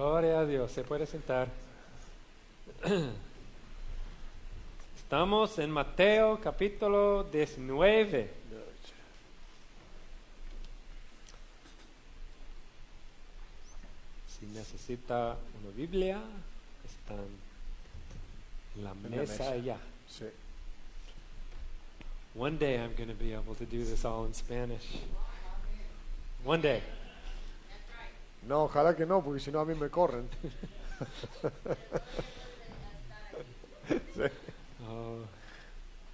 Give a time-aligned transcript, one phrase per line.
[0.00, 1.46] Gloria a Dios, se puede sentar.
[4.96, 8.30] Estamos en Mateo capítulo 19.
[14.26, 16.22] Si necesita una Biblia,
[16.82, 17.26] están
[18.76, 19.50] en la mesa.
[19.50, 19.76] allá.
[20.08, 20.24] Sí.
[22.34, 24.96] One day I'm going to be able to do this all in Spanish.
[26.42, 26.80] One day.
[28.46, 30.28] No, ojalá que no, porque si no a mí me corren.
[34.14, 34.22] Sí.
[34.88, 35.18] Oh,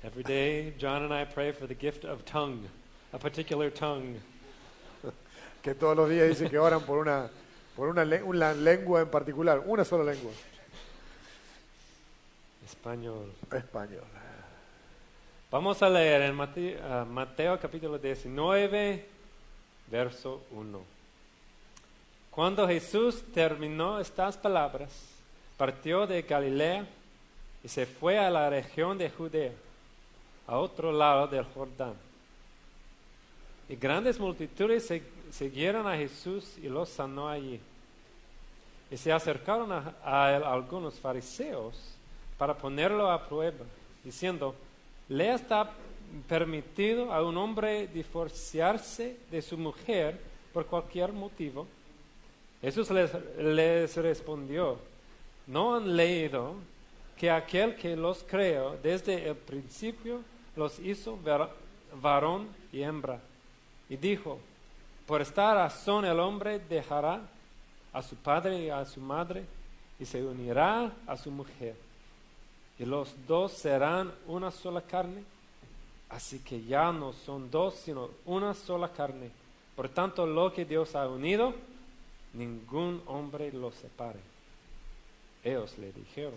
[0.03, 2.67] every day, John and I pray for the gift of tongue,
[3.13, 4.21] a particular tongue.
[5.63, 7.29] Que todos los días dicen que oran por una,
[7.75, 10.31] por una, una lengua en particular, una sola lengua,
[12.65, 13.33] Español.
[13.53, 14.05] español.
[15.51, 19.07] Vamos a leer en Mate- ah, Mateo, capítulo 19,
[19.91, 20.96] verso 1.
[22.37, 24.93] Cuando Jesús terminó estas palabras,
[25.57, 26.87] partió de Galilea
[27.65, 29.53] y se fue a la región de Judea,
[30.47, 31.95] a otro lado del Jordán.
[33.71, 34.93] Y grandes multitudes
[35.31, 37.59] siguieron a Jesús y los sanó allí.
[38.91, 41.75] Y se acercaron a, a él algunos fariseos
[42.37, 43.65] para ponerlo a prueba,
[44.05, 44.55] diciendo,
[45.09, 45.71] ¿le está
[46.29, 50.21] permitido a un hombre divorciarse de su mujer
[50.53, 51.67] por cualquier motivo?
[52.67, 54.77] Jesús les, les respondió,
[55.47, 56.57] ¿no han leído
[57.17, 60.23] que aquel que los creó desde el principio
[60.57, 61.17] los hizo
[62.03, 63.21] varón y hembra?
[63.89, 64.41] Y dijo,
[65.07, 67.21] por esta razón el hombre dejará
[67.93, 69.45] a su padre y a su madre
[70.01, 71.77] y se unirá a su mujer.
[72.81, 75.23] Y los dos serán una sola carne.
[76.09, 79.31] Así que ya no son dos, sino una sola carne.
[79.77, 81.55] Por tanto, lo que Dios ha unido,
[82.37, 84.21] ningún hombre lo separe.
[85.45, 86.35] Ellos le dijeron,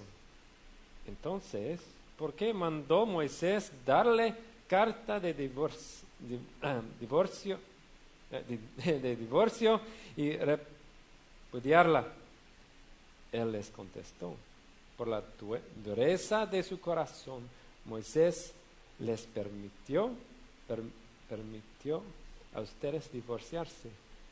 [1.07, 1.79] entonces,
[2.17, 4.35] ¿por qué mandó Moisés darle
[4.67, 6.81] carta de divorcio, di- ah,
[8.31, 9.81] eh, de divorcio
[10.15, 12.07] y repudiarla?
[13.31, 14.35] Él les contestó,
[14.97, 15.23] por la
[15.83, 17.47] dureza de su corazón,
[17.85, 18.53] Moisés
[18.99, 20.11] les permitió,
[20.67, 20.83] per-
[21.29, 22.03] permitió
[22.53, 23.89] a ustedes divorciarse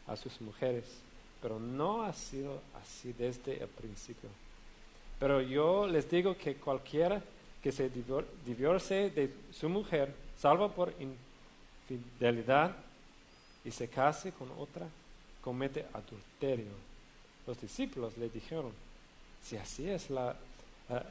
[0.08, 0.84] a sus mujeres,
[1.42, 4.30] pero no ha sido así desde el principio.
[5.20, 7.22] Pero yo les digo que cualquiera
[7.62, 10.94] que se divor- divorcie de su mujer, salvo por
[11.90, 12.76] infidelidad,
[13.66, 14.88] y se case con otra,
[15.42, 16.72] comete adulterio.
[17.46, 18.72] Los discípulos le dijeron,
[19.44, 20.36] si así es la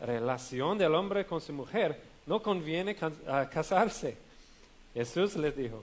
[0.03, 2.97] relación del hombre con su mujer, no conviene
[3.29, 4.17] ah, casarse.
[4.95, 5.83] Jesús les dijo,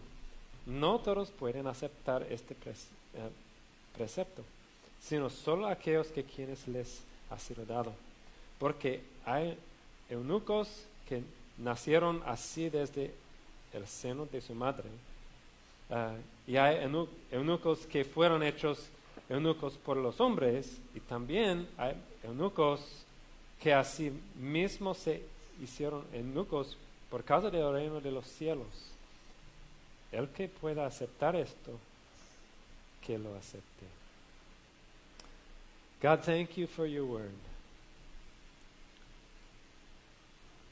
[0.65, 3.29] no todos pueden aceptar este eh,
[3.95, 4.43] precepto,
[5.01, 7.93] sino solo aquellos que quienes les ha sido dado.
[8.59, 9.57] Porque hay
[10.09, 11.23] eunucos que
[11.57, 13.13] nacieron así desde
[13.73, 14.89] el seno de su madre,
[15.89, 16.15] ah,
[16.47, 18.87] y hay eunu- eunucos que fueron hechos
[19.29, 22.81] eunucos por los hombres, y también hay eunucos
[23.61, 25.23] que así mismo se
[25.61, 26.77] hicieron eunucos
[27.09, 28.67] por causa del reino de los cielos.
[30.11, 31.71] El que pueda aceptar esto,
[33.05, 33.85] que lo acepte.
[36.01, 37.31] God, thank you for your word.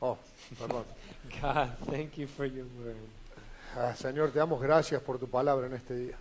[0.01, 0.17] Oh,
[0.59, 0.83] perdón.
[1.41, 2.97] God, thank you for your word.
[3.77, 6.15] Ah, Señor, te damos gracias por tu palabra en este día.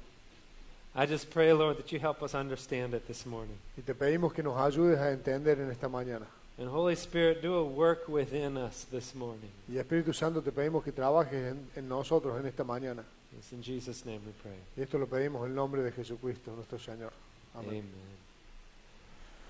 [0.94, 3.58] I just pray, Lord, that you help us understand it this morning.
[3.76, 6.26] Y te pedimos que nos ayudes a entender en esta mañana.
[6.58, 9.50] And Holy Spirit, do a work within us this morning.
[9.68, 13.02] Y Espíritu Santo, te pedimos que trabajes en, en nosotros en esta mañana.
[13.38, 14.58] It's in Jesus' name we pray.
[14.76, 17.12] Y esto lo pedimos en el nombre de Jesucristo, nuestro Señor.
[17.54, 17.68] Amén.
[17.68, 18.20] Amen.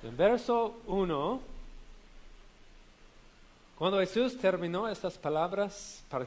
[0.03, 1.41] En verso 1,
[3.79, 6.27] cuando Jesús terminó estas palabras, par-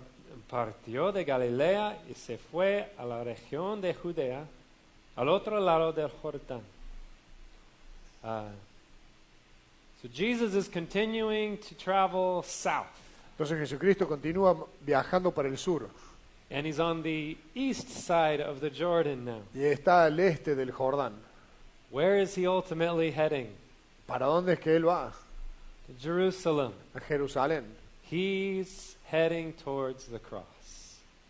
[0.50, 4.46] partió de Galilea y se fue a la región de Judea,
[5.16, 6.62] al otro lado del Jordán.
[8.24, 8.50] Ah,
[10.02, 12.88] so Jesus is continuing to travel south,
[13.34, 15.88] Entonces Jesucristo continúa viajando para el sur
[16.54, 19.42] and he's on the east side of the Jordan now.
[19.54, 21.14] y está al este del Jordán.
[21.90, 23.50] Where is he ultimately heading?
[24.08, 25.12] ¿Para dónde es que él va?
[25.88, 26.72] To Jerusalem.
[26.96, 27.66] A Jerusalén.
[28.10, 30.44] He's heading towards the cross.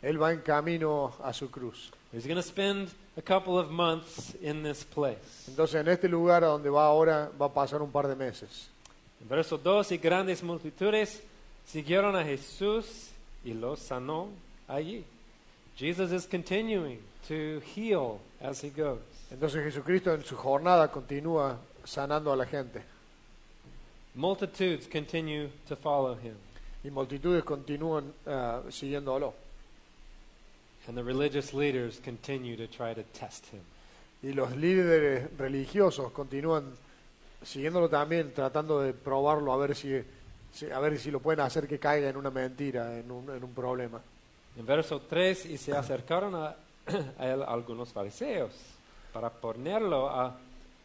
[0.01, 1.91] Él va en camino a su cruz.
[2.11, 5.47] He's going to spend a couple of months in this place.
[5.47, 8.67] Entonces en este lugar a donde va ahora va a pasar un par de meses.
[9.21, 11.21] En verso 2, y grandes multitudes
[11.65, 13.09] siguieron a Jesús
[13.45, 14.27] y los sanó
[14.67, 15.05] allí.
[15.77, 18.99] Jesus is continuing to heal as he goes.
[19.31, 22.81] Entonces Jesucristo en su jornada continúa sanando a la gente.
[24.15, 26.35] Multitudes continue to follow him.
[26.83, 29.33] Y multitudes continúan ah, siguiéndolo.
[30.87, 33.61] And the religious leaders continue to try to test him.
[34.21, 36.65] Y los líderes religiosos continúan
[37.41, 40.01] siguiéndolo también, tratando de probarlo a ver si,
[40.53, 43.43] si- a ver si lo pueden hacer que caiga en una mentira, en un, en
[43.43, 44.01] un problema.
[44.57, 46.55] En verso 3, y se acercaron a,
[47.17, 48.51] a él algunos fariseos
[49.11, 50.37] para ponerlo a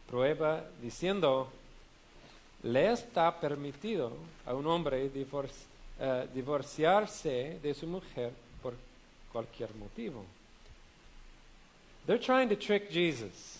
[0.07, 1.51] prueba, diciendo,
[2.63, 4.11] le está permitido
[4.45, 5.49] a un hombre divor-
[5.99, 8.31] eh, divorciarse de su mujer
[8.61, 8.73] por
[9.31, 10.25] cualquier motivo.
[12.05, 13.57] They're trying to trick Jesus.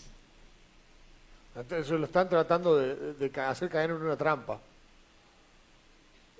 [1.55, 4.59] Entonces lo están tratando de, de hacer caer en una trampa.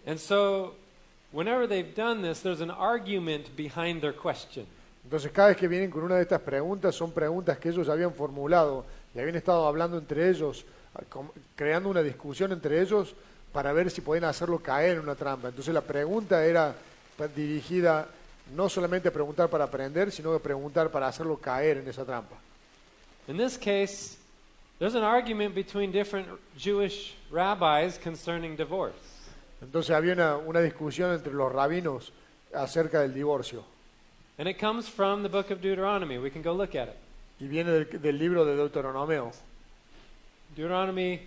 [0.06, 0.76] And so,
[1.32, 4.66] whenever they've done this, there's an argument behind their question.
[5.04, 8.14] Entonces cada vez que vienen con una de estas preguntas son preguntas que ellos habían
[8.14, 8.86] formulado
[9.16, 11.02] y habían estado hablando entre ellos, ah,
[11.56, 13.16] creando una discusión entre ellos
[13.52, 15.48] para ver si podían hacerlo caer en una trampa.
[15.50, 16.76] Entonces la pregunta era
[17.36, 18.08] dirigida
[18.56, 22.36] no solamente a preguntar para aprender, sino a preguntar para hacerlo caer en esa trampa.
[23.28, 24.18] In this case,
[24.80, 26.28] there's an argument between different
[26.58, 29.09] Jewish rabbis concerning divorce.
[29.62, 32.12] Entonces había una, una discusión entre los rabinos
[32.54, 33.64] acerca del divorcio
[34.38, 36.18] And it comes from the book of Deuteronomy.
[36.18, 36.96] We can go look at it.
[37.42, 39.32] y viene del, del libro de Deuteronomio
[40.56, 41.20] Deuteronomy,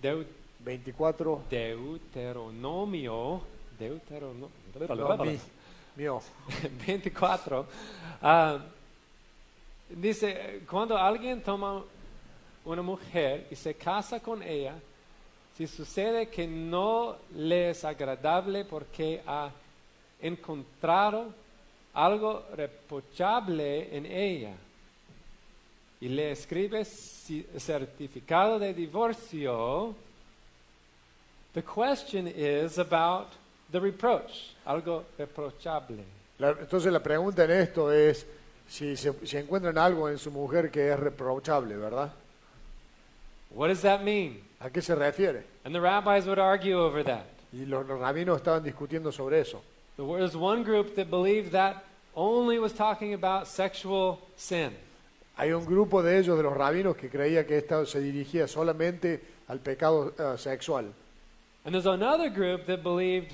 [0.00, 0.26] Deut-
[0.64, 1.42] 24.
[1.50, 3.42] Deuteronomio,
[3.78, 4.48] Deuterono-
[5.24, 5.38] Mi-
[5.96, 6.20] mío.
[6.86, 7.66] 24.
[8.22, 8.58] ah,
[9.90, 11.82] dice, cuando alguien toma
[12.64, 14.74] una mujer y se casa con ella,
[15.56, 19.50] si sucede que no le es agradable porque ha
[20.20, 21.32] encontrado
[21.94, 24.52] algo reprochable en ella
[26.00, 29.94] y le escribe certificado de divorcio,
[31.54, 33.28] the question is about
[33.72, 36.04] the reproach, algo reprochable.
[36.38, 38.26] La- entonces la pregunta en esto es
[38.68, 42.12] si, se- si encuentran algo en su mujer que es reprochable, ¿verdad?
[43.56, 44.42] What does that mean?
[44.60, 45.44] ¿A qué se refiere?
[45.64, 47.24] And the rabbis would argue over that.
[47.54, 49.62] Y los, los rabinos estaban discutiendo sobre eso.
[49.96, 51.82] There was one group that believed that
[52.14, 54.72] only was talking about sexual sin.
[55.38, 59.22] Hay un grupo de ellos, de los rabinos, que creía que esto se dirigía solamente
[59.48, 60.92] al pecado eh, sexual.
[61.64, 63.32] And there's another group that believed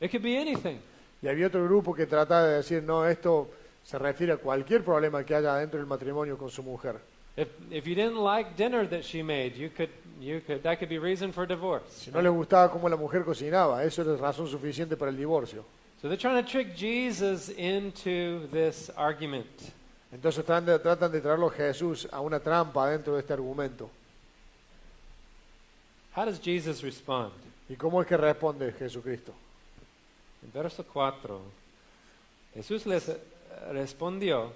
[0.00, 0.78] it could be anything.
[1.20, 3.48] Y había otro grupo que trataba de decir, no, esto
[3.82, 7.13] se refiere a cualquier problema que haya dentro del matrimonio con su mujer.
[7.36, 9.90] If, if you didn't like dinner that she made, you could,
[10.20, 11.82] you could, that could be reason for divorce.
[11.90, 15.64] Si no les gustaba cómo la mujer cocinaba, eso era razón suficiente para el divorcio.
[16.00, 19.72] So they're trying to trick Jesus into this argument.
[20.12, 23.90] Entonces tratan de, tratan de traerlo a Jesús a una trampa dentro de este argumento.
[26.14, 27.32] How does Jesus respond?
[27.68, 29.32] ¿Y cómo es que responde Jesucristo?
[30.44, 31.40] En verso 4,
[32.54, 33.10] Jesús les
[33.72, 34.52] respondió,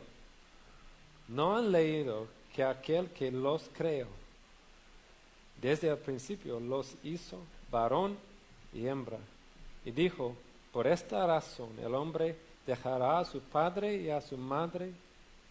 [1.29, 2.29] ¿no han leído
[2.59, 4.09] que aquel que los creó
[5.63, 7.39] desde el principio los hizo
[7.71, 8.19] varón
[8.73, 9.19] y hembra?
[9.85, 10.35] Y dijo,
[10.73, 14.91] por esta razón el hombre dejará a su padre y a su madre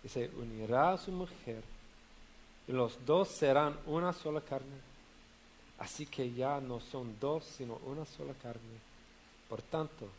[0.03, 1.63] y se unirá a su mujer
[2.67, 4.75] y los dos serán una sola carne.
[5.79, 8.81] Así que ya no son dos, sino una sola carne.
[9.47, 10.09] Por tanto,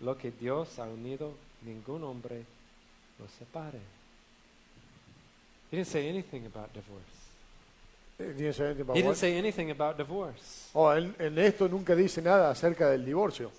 [0.00, 2.46] lo que Dios ha unido, ningún hombre
[3.18, 4.01] lo separe.
[5.72, 7.02] He didn't say anything about divorce.
[8.18, 8.92] Eh, ¿tiene ese tiempo?
[8.94, 10.68] He didn't say anything about divorce.
[10.74, 13.50] Oh, él- en esto nunca dice nada acerca del divorcio.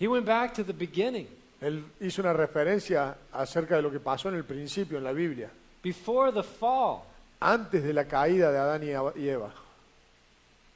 [0.00, 1.28] He went back to the beginning.
[1.60, 5.48] Él hizo una referencia acerca de lo que pasó en el principio en la Biblia,
[5.82, 7.02] Before the fall,
[7.40, 9.54] antes de la caída de Adán y Eva- y Eva,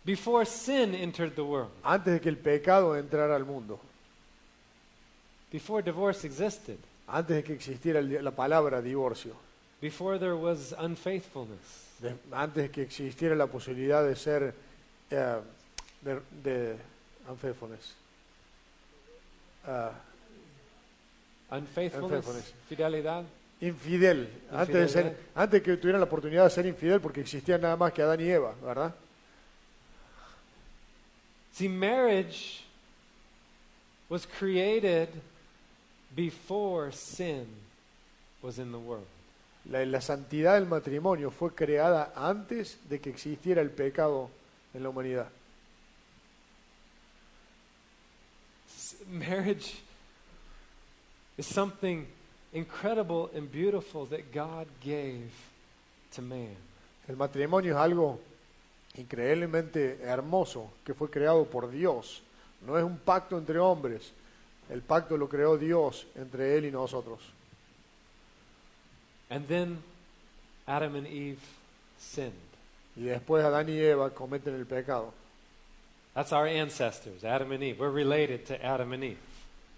[0.04, 3.80] before sin entered the world, antes de que el pecado entrara al mundo,
[5.50, 6.76] before divorce existed,
[7.08, 9.32] antes de que existiera el- la palabra divorcio,
[9.80, 14.54] before there was unfaithfulness, de- antes que existiera la posibilidad de ser
[15.10, 15.36] eh,
[16.02, 16.76] de, de
[17.28, 17.94] unfaithfulness.
[19.66, 19.92] Ah,
[21.50, 22.54] unfaithfulness, Unfaithfulness.
[22.68, 23.24] fidelidad.
[23.60, 25.16] infidel, antes de, ser, Infidelidad.
[25.34, 28.28] antes que tuvieran la oportunidad de ser infidel porque existía nada más que Adán y
[28.30, 28.94] Eva, ¿verdad?
[31.52, 32.62] See, marriage
[34.08, 35.08] was created
[36.14, 37.46] before sin
[38.42, 39.06] was in the world.
[39.68, 44.30] La, la santidad del matrimonio fue creada antes de que existiera el pecado
[44.74, 45.28] en la humanidad.
[49.10, 49.80] Marriage
[51.36, 52.06] is something
[52.52, 55.30] incredible and beautiful that God gave
[56.14, 56.56] to man.
[57.06, 58.20] El matrimonio es algo
[58.96, 62.22] increíblemente hermoso que fue creado por Dios.
[62.66, 64.12] No es un pacto entre hombres,
[64.68, 67.20] el pacto lo creó Dios entre Él y nosotros.
[69.30, 69.78] And then
[70.66, 71.40] Adam and Eve
[71.98, 72.32] sinned.
[72.96, 75.12] Y después Adán y Eva cometen el pecado.
[76.14, 77.78] That's our ancestors, Adam and Eve.
[77.78, 79.18] We're related to Adam and Eve.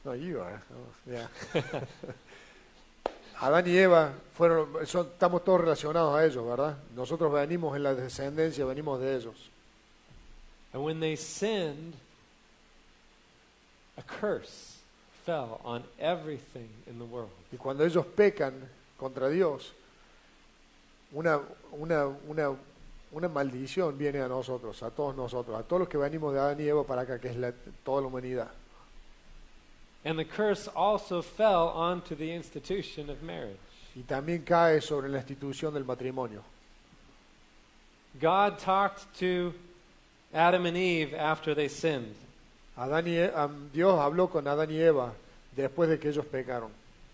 [0.04, 0.62] No, you are.
[0.72, 1.26] Oh, yeah.
[3.40, 6.76] Adán y Eva fueron, son- estamos todos relacionados a ellos, ¿verdad?
[6.94, 9.34] Nosotros venimos en la descendencia, venimos de ellos.
[10.72, 11.94] And when they sinned,
[13.96, 14.78] a curse
[15.24, 17.30] fell on everything in the world.
[17.50, 18.54] Y cuando ellos pecan
[19.00, 19.72] contra Dios,
[21.12, 21.40] una,
[21.72, 22.50] una, una,
[23.12, 26.60] una maldición viene a nosotros, a todos nosotros, a todos los que venimos de Adán
[26.60, 27.52] y Eva para acá, que es la-
[27.82, 28.50] toda la humanidad.
[30.04, 33.58] And the curse also fell onto the institution of marriage.
[33.96, 36.42] Y también cae sobre la institución del matrimonio.
[38.20, 39.52] God talked to
[40.32, 42.14] Adam and Eve after they sinned.
[42.76, 45.12] Adán y am- Dios habló con Adán y Eva
[45.56, 46.70] después de que ellos pecaron.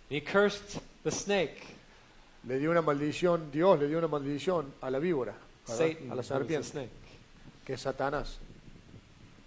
[0.09, 1.76] He cursed the snake,
[2.47, 5.35] Le dio una maldición, Dios le dio una maldición a la víbora.
[5.65, 6.89] Satan, a la serpiente,
[7.65, 8.39] que es Satanás.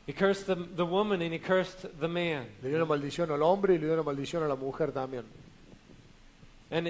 [0.06, 2.48] He cursed the, the woman and he cursed the man.
[2.62, 5.24] Le dio una maldición al hombre y le dio una maldición a la mujer también.
[6.72, 6.88] And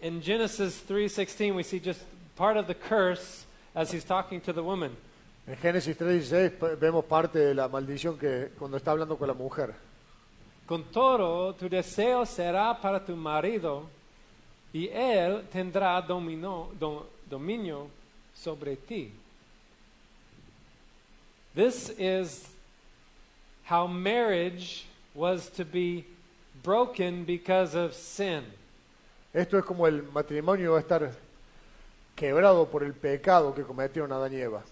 [0.00, 2.02] in Genesis 3:16 we see just
[2.36, 4.96] part of the curse as he's talking to the woman.
[5.46, 9.34] En Génesis 3.16 p- vemos parte de la maldición que cuando está hablando con la
[9.34, 9.74] mujer.
[10.66, 13.88] Con todo tu deseo será para tu marido
[14.78, 17.88] y él tendrá domino- do- dominio
[18.32, 19.10] sobre ti.
[21.52, 22.48] This is
[23.64, 26.04] how marriage was to be
[26.62, 28.44] broken because of sin.
[29.34, 31.12] Esto es como el matrimonio va a estar
[32.14, 34.62] quebrado por el pecado que cometieron Adán y Eva.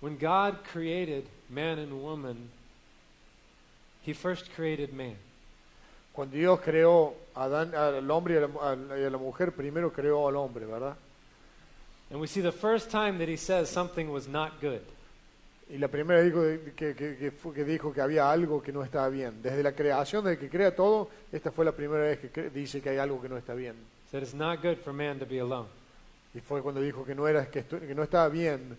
[0.00, 2.50] When God created man and woman,
[4.02, 5.16] he first created man.
[6.16, 9.92] Cuando Dios creó a Adán, al hombre y a, la, y a la mujer, primero
[9.92, 10.96] creó al hombre, ¿verdad?
[12.10, 14.80] And we see the first time that he says something was not good.
[15.68, 16.40] Y la primera dijo
[16.76, 19.42] que, que- que fue- que dijo que había algo que no estaba bien.
[19.42, 22.80] Desde la creación, desde que crea todo, esta fue la primera vez que cre- dice
[22.80, 23.74] que hay algo que no está bien.
[24.06, 25.66] He said it's not good for man to be alone.
[26.34, 28.78] Y fue cuando dijo que no, era, que, estu- que no estaba bien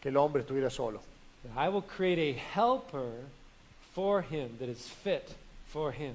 [0.00, 1.00] que el hombre estuviera solo.
[1.54, 3.12] That I will create a helper
[3.94, 5.28] for him that is fit
[5.70, 6.14] for him.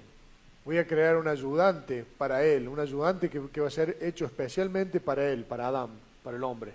[0.63, 4.25] Voy a crear un ayudante para él, un ayudante que, que va a ser hecho
[4.25, 5.89] especialmente para él, para Adán,
[6.23, 6.73] para el hombre.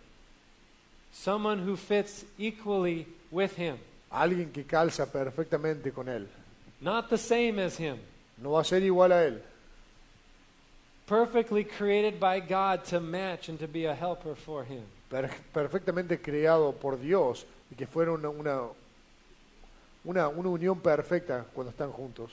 [1.12, 3.76] Someone who fits equally with him.
[4.10, 6.26] Alguien que calza perfectamente con él.
[6.80, 7.96] Not the same as him.
[8.38, 9.40] No va a ser igual a él,
[11.06, 14.82] Perfectly created by God to match and to be a helper for him.
[15.08, 18.62] per- perfectamente creado por Dios y que fuera una, una,
[20.04, 22.32] una, una unión perfecta cuando están juntos.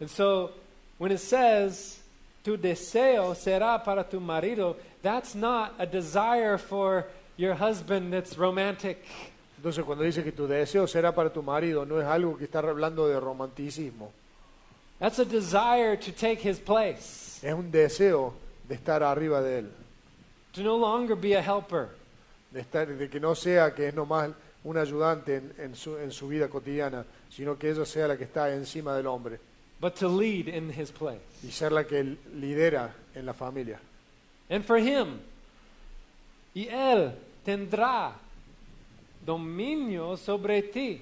[0.00, 0.50] And so
[0.98, 2.00] when it says,
[2.42, 9.04] tu deseo será para tu marido, that's not a desire for your husband that's romantic.
[9.58, 12.60] Entonces cuando dice que tu deseo será para tu marido, no es algo que está
[12.60, 14.10] hablando de romanticismo,
[14.98, 18.34] That's a desire to take his place, es un deseo
[18.68, 19.70] de estar arriba de él,
[20.52, 21.88] to no longer be a helper,
[22.50, 24.30] de, estar, de que no sea que es nomás
[24.64, 28.24] un ayudante en, en su, en su vida cotidiana, sino que ella sea la que
[28.24, 29.40] está encima del hombre
[29.80, 31.20] but to lead in his place.
[31.42, 33.78] y ser la que lidera en la familia.
[34.48, 35.20] And for him,
[36.54, 37.12] y él
[37.44, 38.12] tendrá
[39.24, 41.00] dominio sobre ti.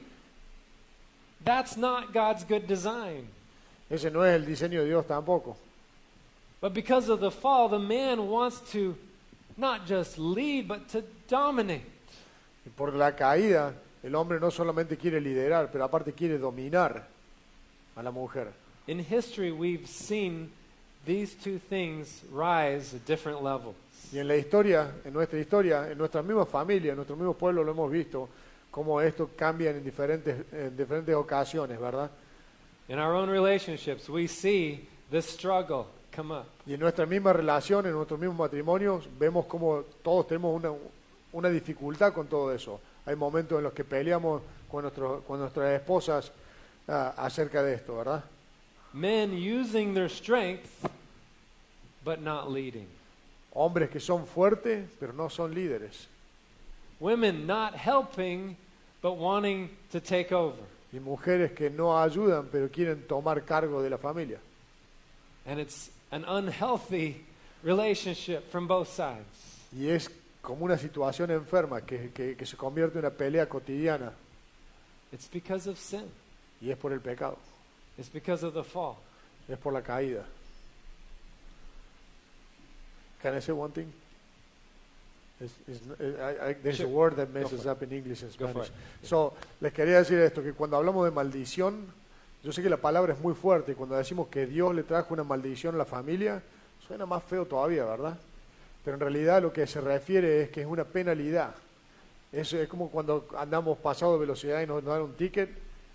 [1.44, 3.28] That's not God's good design.
[3.90, 5.56] Ese no es el diseño de Dios tampoco.
[6.60, 8.96] But because of the fall, the man wants to
[9.56, 11.86] not just lead, but to dominate.
[12.66, 17.06] Y por la caída, el hombre no solamente quiere liderar, pero aparte quiere dominar
[17.96, 18.52] a la mujer.
[18.88, 20.50] In history, we've seen
[21.04, 23.74] these two things rise at different levels.
[24.12, 27.62] Y en la historia, en nuestra historia, en nuestras mismas familias, en nuestro mismo pueblo
[27.62, 28.28] lo hemos visto,
[28.70, 32.10] cómo esto cambia en diferentes, en diferentes ocasiones, ¿verdad?
[32.88, 36.46] In our own relationships, we see this struggle come up.
[36.66, 40.72] Y en nuestra misma relación, en nuestros mismos matrimonios, vemos cómo todos tenemos una,
[41.32, 42.80] una dificultad con todo eso.
[43.04, 44.40] Hay momentos en los que peleamos
[44.70, 46.32] con, nuestro- con nuestras esposas
[46.88, 48.24] ah, acerca de esto, ¿verdad?
[48.92, 50.86] Men using their strength,
[52.04, 52.86] but not leading.
[53.54, 56.06] Hombres que son fuertes, pero no son líderes.
[57.00, 58.56] Women not helping,
[59.02, 60.58] but wanting to take over.
[60.92, 64.38] Y mujeres que no ayudan, pero quieren tomar cargo de la familia.
[65.46, 67.24] And it's an unhealthy
[67.62, 69.26] relationship from both sides.
[69.72, 74.12] Y es como una situación enferma que, que- que se convierte en una pelea cotidiana
[75.12, 76.04] It's because of sin.
[76.60, 77.36] y es por el pecado,
[77.98, 78.96] It's because of the fall.
[79.48, 80.24] es por la caída.
[83.22, 83.86] Can I say one thing?
[85.40, 85.80] It's- it's
[86.20, 86.88] I- I- there's a Sure.
[86.88, 88.70] word that messes up in English and Spanish.
[89.02, 91.86] So, les quería decir esto, que cuando hablamos de maldición,
[92.44, 95.14] yo sé que la palabra es muy fuerte, y cuando decimos que Dios le trajo
[95.14, 96.42] una maldición a la familia,
[96.86, 98.18] suena más feo todavía, ¿verdad?
[98.84, 101.54] Pero en realidad lo que se refiere es que es una penalidad.
[102.32, 105.50] Es, es como cuando andamos pasado de velocidad y nos, nos dan un ticket,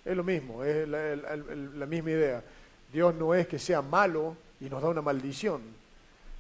[0.06, 2.44] es lo mismo, es la, misma idea.
[2.92, 5.62] Dios no es que sea malo y nos da una maldición.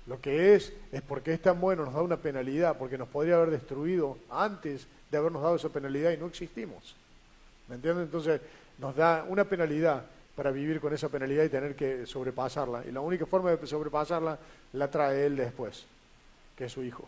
[0.06, 3.36] Lo que es es porque es tan bueno, nos da una penalidad, porque nos podría
[3.36, 6.96] haber destruido antes de habernos dado esa penalidad y no existimos.
[7.70, 8.04] ¿Me entienden?
[8.04, 8.42] Entonces
[8.80, 10.04] nos da una penalidad
[10.36, 12.84] para vivir con esa penalidad y tener que sobrepasarla.
[12.86, 14.38] Y la única forma de sobrepasarla
[14.74, 15.86] la trae Él después,
[16.58, 17.08] que es su Hijo.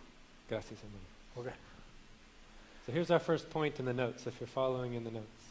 [0.50, 1.04] Gracias, hermano.
[1.36, 1.48] ¿Ok?
[2.86, 5.45] So here's our first point in the notes, if you're following in the notes.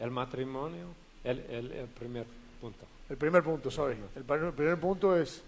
[0.00, 0.86] El matrimonio,
[1.22, 2.26] el, el, el primer
[2.60, 2.86] punto.
[3.08, 3.96] El primer punto, sorry.
[4.16, 5.42] El primer, primer punto es,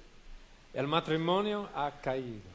[0.75, 2.53] El matrimonio ha caído.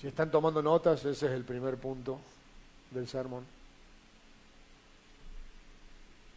[0.00, 2.18] si están tomando notas, ese es el primer punto
[2.90, 3.44] del sermón.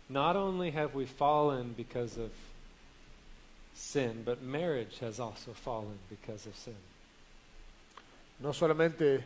[0.10, 2.32] Not only have we fallen because of
[3.74, 6.76] sin, but marriage has also fallen because of sin.
[8.40, 9.24] No solamente...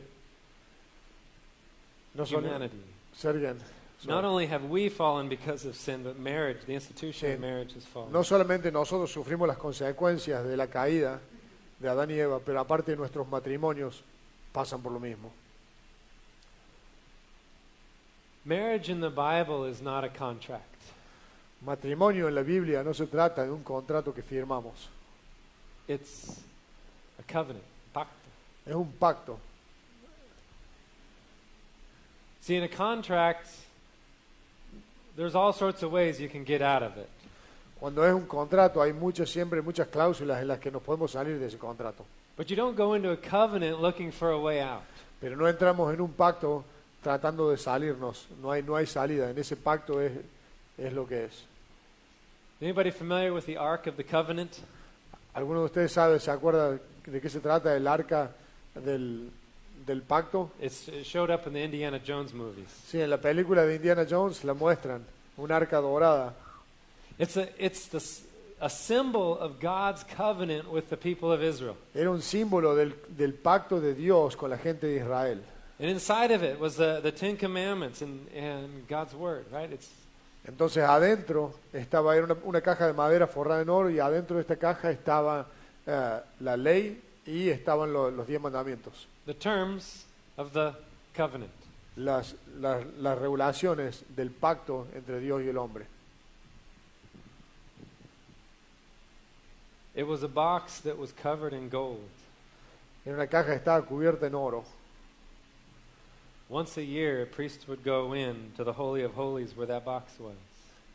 [2.14, 2.97] No Humanity.
[3.18, 3.58] Sergen,
[4.06, 7.84] Not only have we fallen because of sin, but marriage, the institution of marriage has
[7.86, 8.12] fallen.
[8.12, 11.20] no solamente nosotros sufrimos las consecuencias de la caída
[11.80, 14.04] de Adán y Eva, pero aparte nuestros matrimonios
[14.52, 15.32] pasan por lo mismo.
[18.46, 20.64] Marriage in the Bible is not a contract.
[21.66, 24.90] Matrimonio en la Biblia no se trata de un contrato que firmamos,
[25.88, 26.40] It's
[27.20, 28.14] a covenant, pacto.
[28.66, 29.40] es un pacto.
[32.48, 33.46] See, in a contract,
[35.18, 37.10] there's all sorts of ways you can get out of it.
[37.78, 41.40] Cuando es un contrato hay muchas, siempre muchas cláusulas en las que nos podemos salir
[41.40, 42.06] de ese contrato,
[42.38, 44.84] But you don't go into a covenant looking for a way out.
[45.20, 46.64] pero no entramos en un pacto
[47.04, 50.14] tratando de salirnos, no hay, no hay salida, en ese pacto es,
[50.78, 51.44] es lo que es.
[52.62, 54.54] Anybody familiar with the Ark of the Covenant?
[55.34, 58.32] ¿Alguno de ustedes sabe, se acuerda de qué se trata el arca
[58.74, 59.32] del,
[59.88, 60.52] del pacto?
[60.62, 62.68] It's, it showed up in the Indiana Jones movies.
[62.92, 65.04] Sí, en la película de Indiana Jones la muestran,
[65.38, 66.34] un arca dorada.
[67.18, 68.00] It's a, it's the,
[68.64, 71.76] a symbol of God's covenant with the people of Israel.
[71.96, 75.40] Era un símbolo del, del pacto de Dios con la gente de Israel.
[75.80, 79.72] And inside of it was the, the Ten Commandments and, and God's Word, right?
[79.72, 79.88] It's,
[80.48, 84.42] Entonces adentro estaba era una, una caja de madera forrada en oro y adentro de
[84.44, 85.46] esta caja estaba
[85.86, 90.06] eh, la ley y estaban lo- los diez mandamientos, the terms
[90.38, 90.74] of the
[91.14, 91.52] covenant.
[91.98, 95.86] las, las, las regulaciones del pacto entre Dios y el hombre.
[99.96, 102.08] It was a box that was covered in gold.
[103.06, 104.64] Era una caja estaba cubierta en oro.
[106.50, 109.84] Once a year, a priest would go in to the Holy of Holies where that
[109.84, 110.36] box was.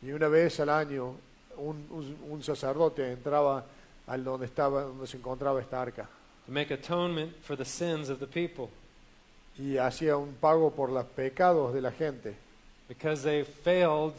[0.03, 1.15] Y una vez al año
[1.57, 3.65] un, un- un sacerdote entraba
[4.07, 6.09] al donde estaba donde se encontraba esta arca
[6.47, 8.71] to make atonement for the sins of the people
[9.59, 12.35] y hacía un pago por los pecados de la gente
[12.89, 14.15] because they failed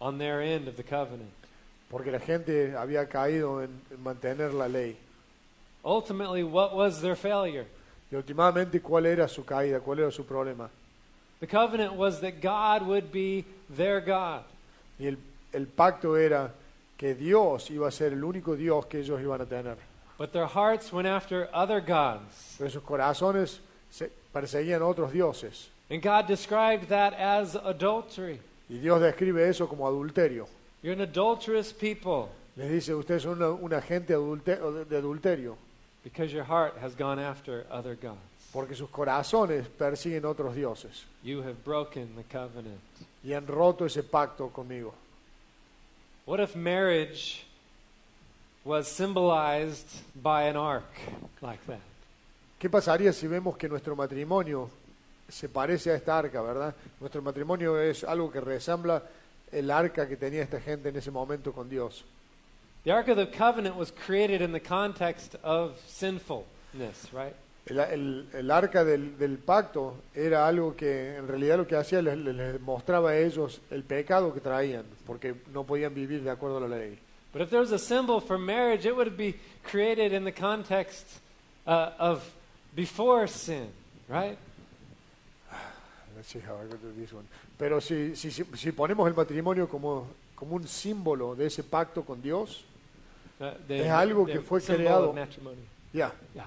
[0.00, 1.32] on their end of the covenant.
[1.90, 4.96] porque la gente había caído en, en mantener la ley.
[5.84, 7.66] Ultimately, what was their failure?
[8.10, 9.80] Y últimamente, ¿cuál era su caída?
[9.80, 10.70] ¿Cuál era su problema?
[11.40, 14.42] The covenant was that God would be their God.
[14.98, 15.18] Y el,
[15.52, 16.52] el pacto era
[16.96, 19.76] que Dios iba a ser el único Dios que ellos iban a tener.
[20.20, 22.56] But their hearts went after other gods.
[22.58, 23.58] Pero sus corazones
[23.90, 25.70] se perseguían otros dioses.
[25.88, 28.38] And God described that as adultery.
[28.68, 30.46] Y Dios describe eso como adulterio.
[30.82, 35.56] You're an adulterous people Les dice, ustedes son una, una gente adulte- de adulterio,
[36.04, 38.18] because your heart has gone after other gods.
[38.52, 41.06] porque sus corazones persiguen otros dioses.
[41.22, 42.80] You have broken the covenant.
[43.24, 44.92] Y han roto ese pacto conmigo.
[46.26, 47.44] What if marriage
[48.64, 50.84] was symbolized by an ark
[51.40, 51.78] like that?
[52.58, 54.68] ¿Qué pasaría si vemos que nuestro matrimonio
[55.28, 56.74] se parece a esta arca, verdad?
[57.00, 59.02] Nuestro matrimonio es algo que resembla
[59.50, 62.04] el arca que tenía esta gente en ese momento con Dios.
[62.84, 67.34] The Ark of the Covenant was created in the context of sinfulness, right?
[67.66, 72.00] El, el- el arca del, del pacto era algo que en realidad lo que hacía
[72.02, 76.56] les- les mostraba a ellos el pecado que traían, porque no podían vivir de acuerdo
[76.58, 76.98] a la ley.
[77.32, 81.06] But if there was a symbol for marriage, it would be created in the context
[81.66, 82.22] uh, of
[82.74, 83.68] before sin,
[84.08, 84.36] right?
[86.16, 87.26] Let's see how I to this one.
[87.58, 92.02] Pero si, si, si, si ponemos el matrimonio como, como un símbolo de ese pacto
[92.04, 92.64] con Dios,
[93.42, 95.14] Uh, the- Es algo the que fue creado.
[95.94, 96.46] ya, Yeah.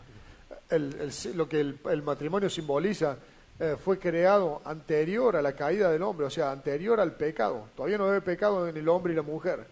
[0.69, 3.17] el- el si- lo que el, el matrimonio simboliza
[3.59, 7.65] eh, fue creado anterior a la caída del hombre, o sea, anterior al pecado.
[7.75, 9.65] Todavía no había pecado en el hombre y la mujer.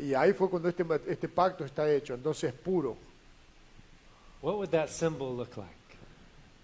[0.00, 2.96] Y ahí fue cuando este, este pacto está hecho, entonces es puro.
[4.40, 5.74] What would that symbol look like?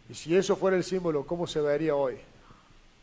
[0.09, 2.17] Y si eso fuera el símbolo, ¿cómo se vería hoy?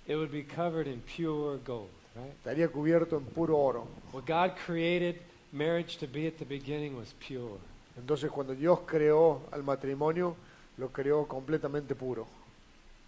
[0.08, 2.34] It would be covered in pure gold, right?
[2.38, 3.88] Estaría cubierto en puro oro.
[4.12, 7.60] What God created marriage to be at the beginning was pure.
[7.96, 10.36] Entonces cuando Dios creó al matrimonio,
[10.78, 12.26] lo creó completamente puro.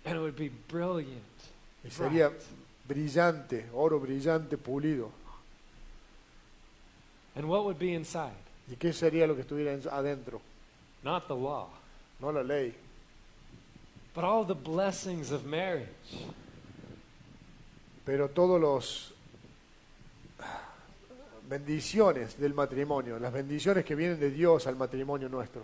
[0.06, 1.24] And it would be brilliant.
[1.84, 2.44] Y sería bright.
[2.88, 5.25] brillante, oro brillante, pulido.
[7.36, 8.34] And what would be inside?
[8.71, 10.41] ¿Y qué sería lo que estuviera en- adentro?
[11.04, 11.69] Not the law,
[12.19, 12.74] No la ley,
[14.15, 15.89] but all the blessings of marriage.
[18.06, 19.13] pero todos los
[21.50, 25.62] bendiciones del matrimonio, las bendiciones que vienen de Dios al matrimonio nuestro.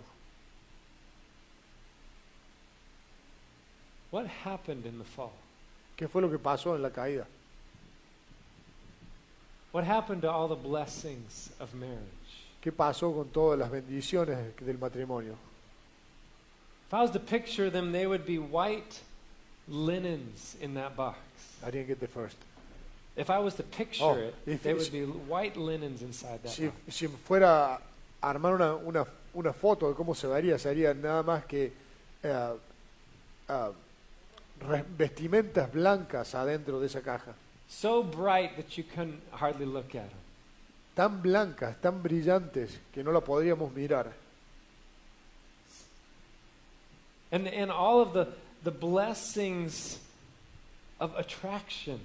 [4.10, 5.32] What happened in the fall?
[5.96, 7.26] ¿Qué fue lo que pasó en la caída?
[9.72, 11.98] What happened to all the blessings of marriage?
[12.62, 15.34] ¿Qué pasó con todas las bendiciones del matrimonio?
[16.88, 19.00] If I was to picture them, they would be white
[19.68, 21.18] linens in that box.
[21.66, 22.36] I didn't get the first.
[23.16, 26.66] If I was to picture Oh, it, if would be white linens inside that Si,
[26.66, 26.76] box.
[26.94, 27.74] si fuera
[28.22, 31.72] a armar una, una, una foto de cómo se vería, sería nada más que
[32.24, 33.70] ah,
[34.60, 37.32] re- vestimentas blancas adentro de esa caja.
[37.74, 40.18] So bright that you couldn't hardly look at them.
[40.94, 44.12] Tan blancas, tan brillantes, que no la podríamos mirar.
[47.32, 48.28] And, and all of the,
[48.62, 49.98] the blessings
[51.00, 51.98] of attraction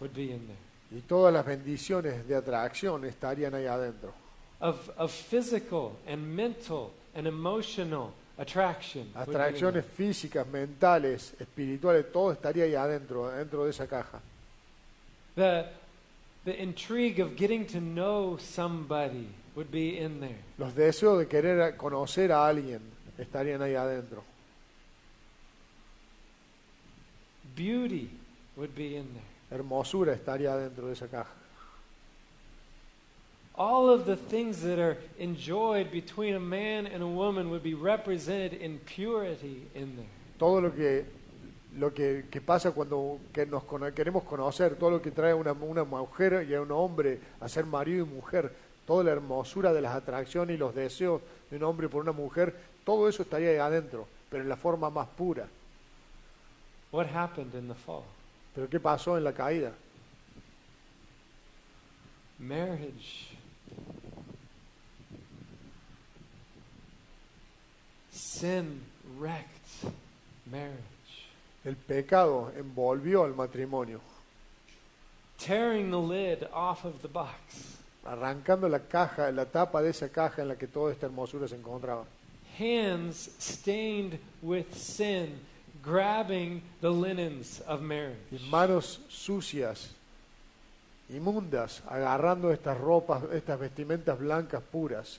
[0.00, 0.56] would be in there.
[0.90, 4.14] Y todas las bendiciones de atracción estarían ahí adentro.
[4.60, 9.10] Of, of physical and mental and emotional attraction.
[9.14, 14.20] Atracciones físicas, mentales, espirituales, todo estaría ahí adentro, dentro de esa caja.
[15.36, 15.66] The,
[16.44, 20.38] the intrigue of getting to know somebody would be in there.
[20.58, 22.80] Los deseos de querer conocer a alguien
[23.18, 24.22] estarían ahí adentro.
[27.54, 28.10] Beauty
[28.56, 29.58] would be in there.
[29.58, 31.30] Hermosura estaría adentro de esa caja.
[33.54, 37.72] All of the things that are enjoyed between a man and a woman would be
[37.72, 40.06] represented in purity in there.
[40.38, 41.06] todo lo que
[41.78, 45.84] lo que, que pasa cuando que nos queremos conocer, todo lo que trae una, una
[45.84, 48.52] mujer y a un hombre a ser marido y mujer,
[48.86, 52.54] toda la hermosura de las atracciones y los deseos de un hombre por una mujer,
[52.84, 55.46] todo eso estaría ahí adentro, pero en la forma más pura.
[56.92, 58.04] What happened in the fall?
[58.54, 59.72] Pero ¿qué pasó en la caída?
[62.38, 63.36] Marriage.
[68.10, 68.82] Sin
[69.18, 69.92] wrecked
[70.46, 70.95] marriage,
[71.66, 74.00] El pecado envolvió al matrimonio,
[75.36, 77.76] tearing the lid off of the box.
[78.04, 81.56] arrancando la caja, la tapa de esa caja en la que toda esta hermosura se
[81.56, 82.04] encontraba.
[82.56, 85.40] Hands stained with sin,
[85.82, 88.20] grabbing the linens of marriage.
[88.30, 89.90] Y manos sucias,
[91.08, 95.18] inmundas, agarrando estas ropas, estas vestimentas blancas puras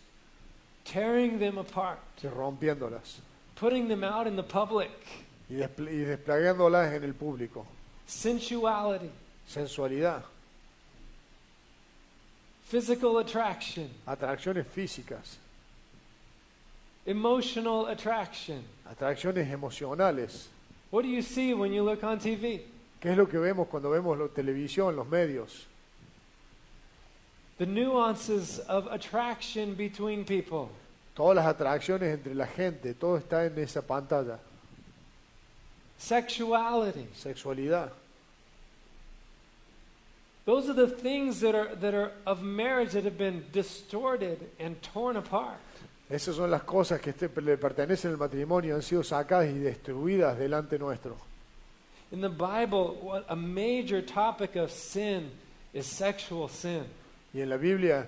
[0.85, 3.19] tearing them apart, y rompiéndolas
[3.55, 5.26] putting them out in the public.
[5.49, 7.65] Y, despl- y desplegándolas en el público.
[8.05, 9.09] Sensuality,
[9.47, 10.23] Sensualidad,
[12.69, 15.37] physical attraction, atracciones físicas,
[17.05, 18.63] emotional attraction.
[18.89, 20.47] atracciones emocionales.
[20.91, 22.61] What do you see when you look on TV?
[22.99, 25.65] ¿Qué es lo que vemos cuando vemos la televisión, los medios?
[27.57, 30.69] The nuances of attraction between people.
[31.15, 34.39] Todas las atracciones entre la gente, todo está en esa pantalla.
[35.97, 37.07] Sexuality.
[37.15, 37.91] Sexualidad.
[40.45, 44.81] Those are the things that are, that are of marriage that have been distorted and
[44.81, 45.59] torn apart.
[46.09, 50.37] Esas son las cosas que este- le pertenecen al matrimonio, han sido sacadas y destruidas
[50.37, 51.17] delante nuestro.
[52.11, 55.29] In the Bible, what a major topic of sin
[55.73, 56.85] is sexual sin.
[57.33, 58.07] Y en la Biblia,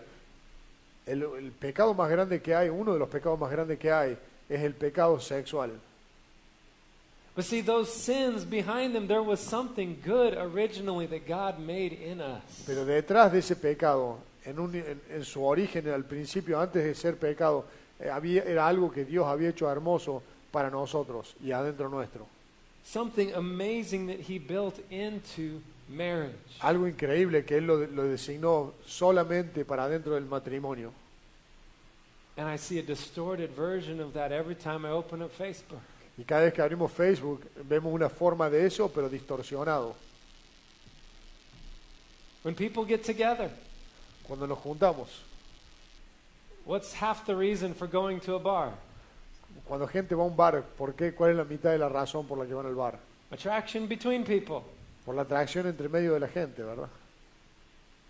[1.05, 4.17] el, el pecado más grande que hay, uno de los pecados más grandes que hay,
[4.47, 5.71] es el pecado sexual.
[7.39, 12.19] But see, those sins behind them, there was something good originally that God made in
[12.19, 12.41] us.
[12.65, 16.93] Pero detrás de ese pecado en, un- en- en su origen, al principio, antes de
[16.93, 17.63] ser pecado,
[17.97, 20.21] eh, había, era algo que Dios había hecho hermoso
[20.51, 22.27] para nosotros y adentro nuestro.
[22.83, 26.35] Something amazing that he built into marriage.
[26.59, 30.91] Algo increíble que Él lo, lo designó solamente para adentro del matrimonio.
[32.35, 35.79] And I see a distorted version of that every time I open up Facebook.
[36.19, 39.95] Y cada vez que abrimos Facebook vemos una forma de eso, pero distorsionado.
[42.43, 43.49] When people get together,
[44.27, 45.07] Cuando nos juntamos,
[46.65, 48.73] what's half the reason for going to a bar?
[49.65, 51.13] cuando gente va a un bar, ¿por qué?
[51.13, 52.99] ¿cuál es la mitad de la razón por la que van al bar?
[53.31, 54.61] Attraction between people.
[55.05, 56.89] Por la atracción entre medio de la gente, ¿verdad?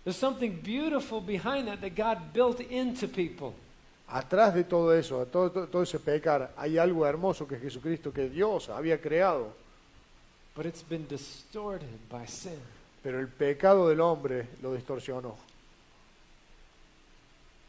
[0.04, 3.54] There's something beautiful behind that that God built into people.
[4.12, 7.62] Atrás de todo eso, de todo, todo, todo ese pecar, hay algo hermoso que es
[7.62, 9.52] Jesucristo, que Dios había creado.
[10.56, 12.58] But it's been distorted by sin.
[13.02, 15.36] Pero el pecado del hombre lo distorsionó.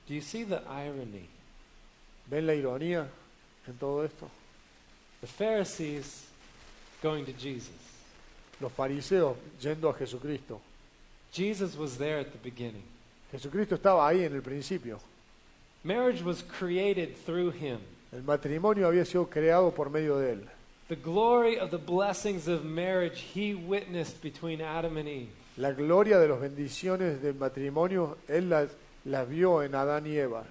[0.07, 1.27] Do you see the irony?
[2.25, 3.07] ¿Ven la ironía
[3.67, 4.27] en todo esto?
[5.21, 6.25] The Pharisees
[7.01, 7.69] going to Jesus.
[8.59, 10.59] Los fariseos yendo a Jesucristo.
[11.31, 12.83] Jesus was there at the beginning.
[13.31, 14.99] Jesucristo estaba ahí en el principio.
[15.83, 17.79] Marriage was created through him.
[18.11, 20.47] El matrimonio había sido creado por medio de él.
[20.89, 25.29] The glory of the blessings of marriage he witnessed between Adam and Eve.
[25.57, 28.69] La gloria de las bendiciones del matrimonio, él las,
[29.05, 30.43] las vio en Adán y Eva.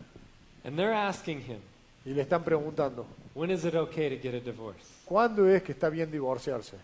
[0.64, 1.61] And they're asking him,
[2.05, 5.01] Y le están preguntando, when is it okay to get a divorce?
[5.05, 6.77] ¿cuándo es que está bien divorciarse?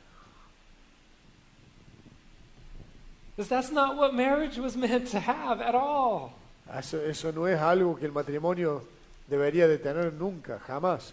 [3.35, 6.33] Because that's not what marriage was meant to have at all.
[6.75, 8.83] Eso, eso no es algo que el matrimonio
[9.29, 11.13] debería de tener nunca, jamás.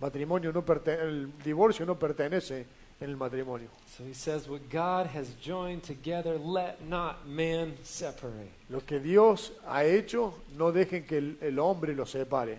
[0.00, 2.66] Matrimonio no el divorcio no pertenece
[3.00, 3.68] en el matrimonio.
[3.96, 8.50] So he says, What God has joined together, let not man separate.
[8.68, 12.58] Lo que Dios ha hecho, no dejen que el, el hombre lo separe.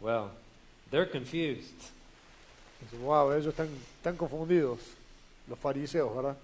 [0.00, 0.30] Well,
[0.90, 1.90] they're confused.
[3.02, 4.80] Wow, ellos están, están confundidos,
[5.48, 6.36] los fariseos, ¿verdad?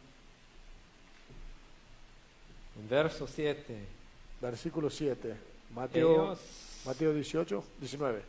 [2.87, 3.99] Verso 7,
[4.41, 5.37] Versículo 7,
[5.75, 6.39] Mateo, ellos,
[6.85, 8.23] Mateo 18, 19,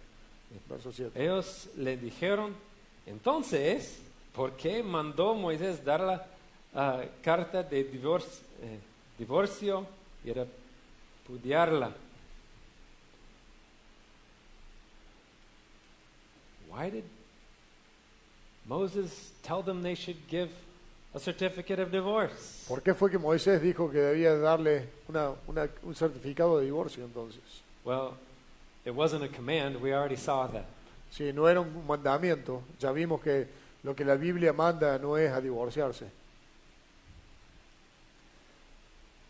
[0.67, 1.23] verso 7.
[1.23, 2.55] ellos le dijeron,
[3.05, 3.99] entonces,
[4.33, 6.25] ¿por qué mandó Moisés dar la
[6.73, 8.79] ah, carta de divorcio, eh,
[9.19, 9.85] divorcio
[10.25, 11.93] y repudiarla?
[16.71, 17.03] Why did
[18.65, 20.49] Moses tell them they should give
[21.13, 22.65] a certificate of divorce?
[22.67, 27.04] ¿Por qué fue que Moisés dijo que debía darle una, una- un certificado de divorcio
[27.04, 27.41] entonces?
[27.84, 28.12] Well,
[28.86, 29.82] it wasn't a command.
[29.82, 30.65] We already saw that.
[31.12, 33.48] Si no era un mandamiento, ya vimos que
[33.84, 36.06] lo que la Biblia manda no es a divorciarse.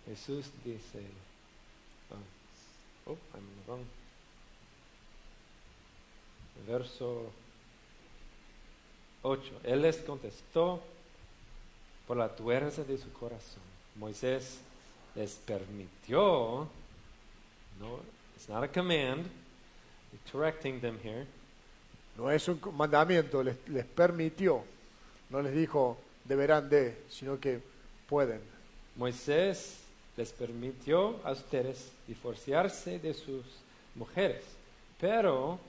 [0.07, 0.99] Jesús dice,
[3.05, 3.85] oh, oh, I'm wrong.
[6.67, 7.31] Verso
[9.21, 9.61] 8.
[9.63, 10.81] Él les contestó
[12.09, 13.61] por la tuerza de su corazón.
[13.95, 14.57] Moisés
[15.13, 16.67] les permitió,
[17.79, 17.99] no,
[18.35, 19.27] it's not a command,
[20.31, 21.27] correcting them here.
[22.17, 24.63] No es un mandamiento, les, les permitió,
[25.29, 27.61] no les dijo deberán de, sino que
[28.07, 28.41] pueden.
[28.95, 29.77] Moisés
[30.17, 33.45] les permitió a ustedes divorciarse de sus
[33.93, 34.41] mujeres,
[34.99, 35.59] pero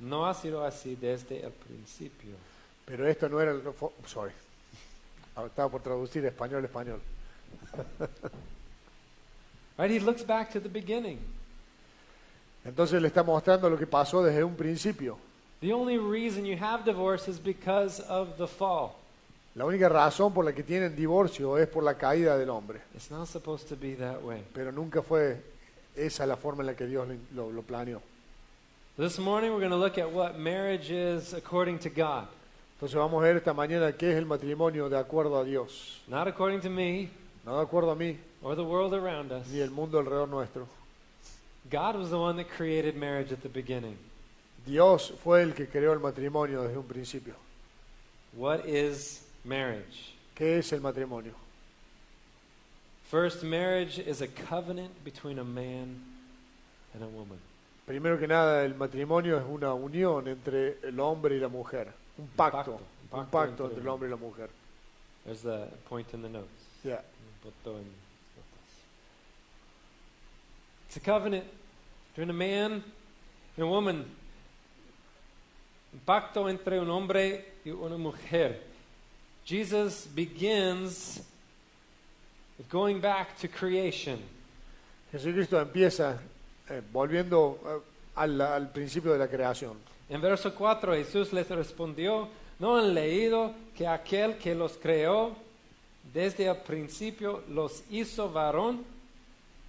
[0.00, 2.34] no ha sido así desde el principio.
[2.84, 3.62] Pero esto no era el...
[4.04, 4.32] sorry.
[5.44, 7.00] Estaba por traducir español español.
[9.78, 9.90] Right?
[9.90, 11.18] He looks back to the beginning.
[12.64, 15.18] Entonces le está mostrando lo que pasó desde un principio.
[15.60, 18.96] The only reason you have divorce is because of the fall.
[19.54, 22.80] La única razón por la que tienen divorcio es por la caída del hombre.
[22.94, 24.42] It's not supposed to be that way.
[24.52, 25.42] Pero nunca fue
[25.94, 28.02] esa la forma en la que Dios lo, lo planeó.
[28.98, 32.28] This morning we're going to look at what marriage is according to God,
[32.76, 36.02] Entonces vamos a ver esta mañana qué es el matrimonio de acuerdo a Dios.
[36.08, 37.08] not according to me
[37.44, 39.46] No de acuerdo a mí or the world around us.
[39.48, 40.66] ni el mundo alrededor nuestro.
[41.70, 43.96] God was the one that created marriage at the beginning.
[44.66, 47.34] Dios fue el que creó el matrimonio desde un principio.
[48.34, 50.12] What is marriage?
[50.34, 51.32] ¿Qué es el matrimonio?
[53.10, 56.02] First, marriage is a covenant between a man
[56.92, 57.38] and a woman.
[57.86, 61.88] Primero que nada, el matrimonio es una unión entre el hombre y la mujer.
[62.18, 62.56] Un pacto.
[62.56, 64.48] pacto, un Un pacto pacto entre- entre el hombre y la mujer.
[65.24, 66.48] There's the point in the notes.
[66.84, 67.02] Notas.
[70.88, 71.44] It's a covenant
[72.10, 72.72] between a man
[73.56, 74.04] and a woman.
[75.92, 78.60] Un pacto entre un hombre y una mujer.
[79.44, 81.20] Jesus begins
[82.58, 84.18] of going back to creation.
[85.12, 86.18] Jesucristo empieza
[86.68, 87.80] eh, volviendo eh,
[88.16, 89.76] al, al principio de la creación.
[90.08, 95.34] En verso 4 Jesús les respondió, ¿no han leído que aquel que los creó
[96.12, 98.84] desde el principio los hizo varón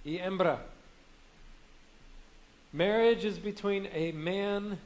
[0.04, 0.64] y hembra?
[2.72, 4.78] Marriage is between a man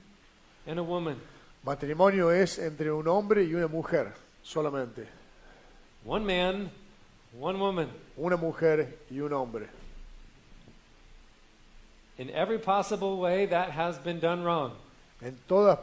[0.67, 1.21] and a woman.
[1.65, 4.13] Matrimonio es entre un hombre y una mujer
[4.43, 5.07] solamente.
[6.05, 6.71] One man,
[7.39, 7.89] one woman.
[8.17, 9.69] Una mujer y un hombre.
[12.19, 14.73] In every possible way, that has been done wrong.
[15.23, 15.79] En todas,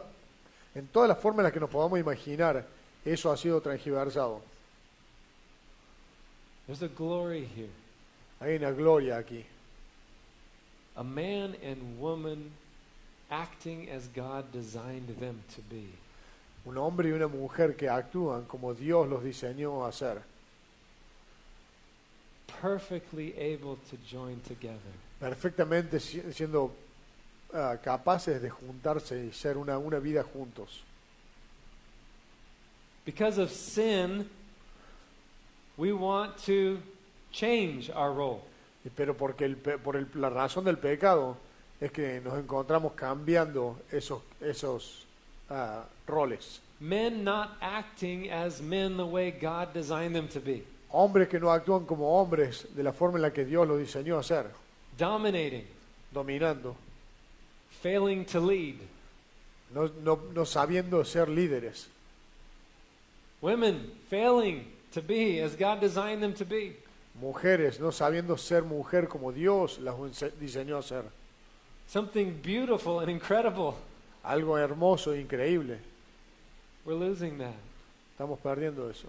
[0.75, 2.65] en todas las formas en las que nos podamos imaginar,
[3.05, 4.41] eso ha sido transgiversado.
[6.67, 7.69] There's a glory here.
[8.41, 9.45] Hay una gloria aquí.
[10.95, 12.51] A man and woman
[13.31, 15.87] acting as God designed them to be.
[16.65, 20.21] Un hombre y una mujer que actúan como Dios los diseñó a hacer.
[22.61, 24.91] Perfectly able to join together.
[25.19, 26.71] Perfectamente si- siendo
[27.53, 30.83] ah, capaces de juntarse y ser una, una vida juntos.
[33.05, 34.29] Because of sin,
[35.77, 36.79] we want to
[37.31, 38.41] change our role.
[38.95, 41.37] Pero porque el por el- la razón del pecado
[41.81, 45.05] es que nos encontramos cambiando esos, esos
[45.49, 46.61] ah, roles.
[46.79, 50.63] Men not acting as men the way God designed them to be.
[50.91, 54.17] Hombres que no actúan como hombres de la forma en la que Dios los diseñó
[54.17, 54.47] a ser,
[54.97, 55.65] Dominating,
[56.11, 56.75] dominando,
[57.81, 58.79] failing to lead.
[59.73, 61.87] no, no- no sabiendo ser líderes.
[63.41, 66.75] Women failing to be as God designed them to be.
[67.21, 69.95] Mujeres no sabiendo ser mujer como Dios las
[70.39, 71.03] diseñó a ser.
[71.87, 73.75] Something beautiful and incredible.
[74.23, 75.79] Algo hermoso e increíble.
[76.85, 77.55] We're losing that.
[78.17, 79.07] Estamos perdiendo eso.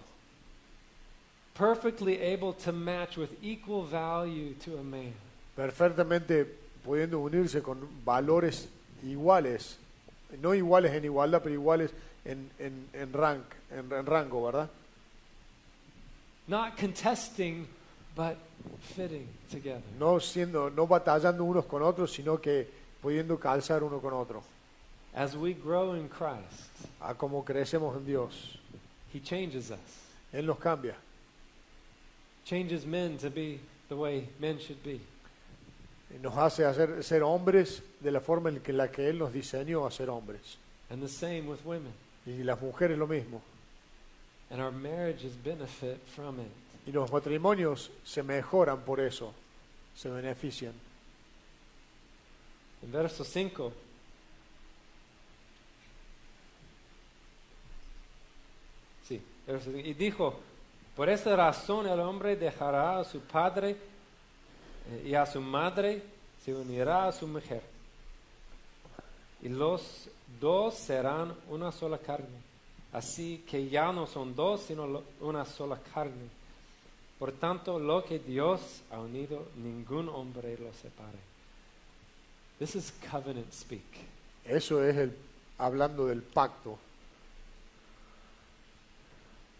[1.53, 5.13] Perfectly able to match with equal value to a man.
[5.55, 6.47] Perfectamente
[6.83, 8.69] pudiendo unirse con valores
[9.03, 9.77] iguales.
[10.41, 11.91] No iguales en igualdad, pero iguales
[12.25, 14.69] en, en, en, rank, en, en rango, ¿verdad?
[16.47, 17.67] Not contesting,
[18.15, 18.37] but
[18.95, 19.81] fitting together.
[19.99, 22.67] No, siendo, no batallando unos con otros, sino que
[23.01, 24.43] pudiendo calzar uno con otro.
[25.13, 28.57] As we grow in Christ, A como crecemos en Dios.
[29.13, 29.79] He changes us.
[30.31, 30.95] Él nos cambia.
[32.45, 35.01] Changes men to be the way men should be.
[36.19, 39.85] Nos hace hacer, ser hombres de la forma en que, la que Él nos diseñó
[39.85, 40.57] a ser hombres.
[40.89, 41.93] And the same with women.
[42.25, 43.41] Y las mujeres lo mismo.
[44.49, 46.51] And our marriages benefit from it.
[46.85, 49.33] Y los matrimonios se mejoran por eso,
[49.95, 50.73] se benefician.
[52.83, 53.71] En verso 5.
[59.07, 59.87] Sí, verso cinco.
[59.87, 60.39] Y dijo,
[60.95, 63.90] por esta razón el hombre dejará a su padre eh,
[65.05, 66.03] y a su madre,
[66.43, 67.61] se unirá a su mujer.
[69.41, 72.51] Y los dos serán una sola carne.
[72.93, 76.29] Así que ya no son dos, sino una sola carne.
[77.17, 81.19] Por tanto, lo que Dios ha unido, ningún hombre lo separe.
[82.59, 83.85] This is covenant speak.
[84.45, 85.15] Eso es el,
[85.57, 86.77] hablando del pacto.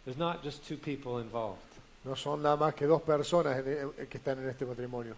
[0.03, 1.70] There's not just two people involved.
[2.03, 5.15] No son nada más que dos personas en- que están en este matrimonio.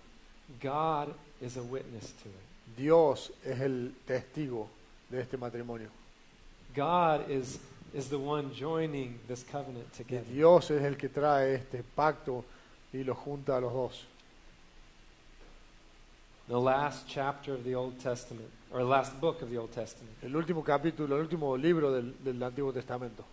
[0.62, 1.10] God
[1.42, 2.76] is a witness to it.
[2.78, 4.68] Dios es el testigo
[5.10, 5.90] de este matrimonio.
[6.76, 7.60] God is,
[7.94, 10.34] is the one joining this covenant Y together.
[10.34, 12.44] Dios es el que trae este pacto
[12.92, 14.06] y lo junta a los dos.
[16.48, 20.12] The last chapter of the Old Testament, or last book of the Old Testament.
[20.22, 23.24] El último capítulo, el último libro del, del Antiguo Testamento.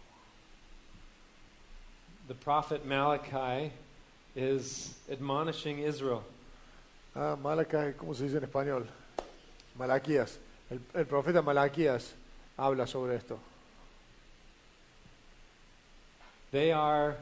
[2.31, 3.73] The prophet Malachi
[4.37, 6.23] is admonishing Israel.
[7.17, 8.87] Ah, Malachi, ¿cómo se dice en español?
[9.77, 10.39] Malaquías.
[10.71, 12.15] El, el profeta Malaquías
[12.57, 13.37] habla sobre esto.
[16.53, 17.17] They are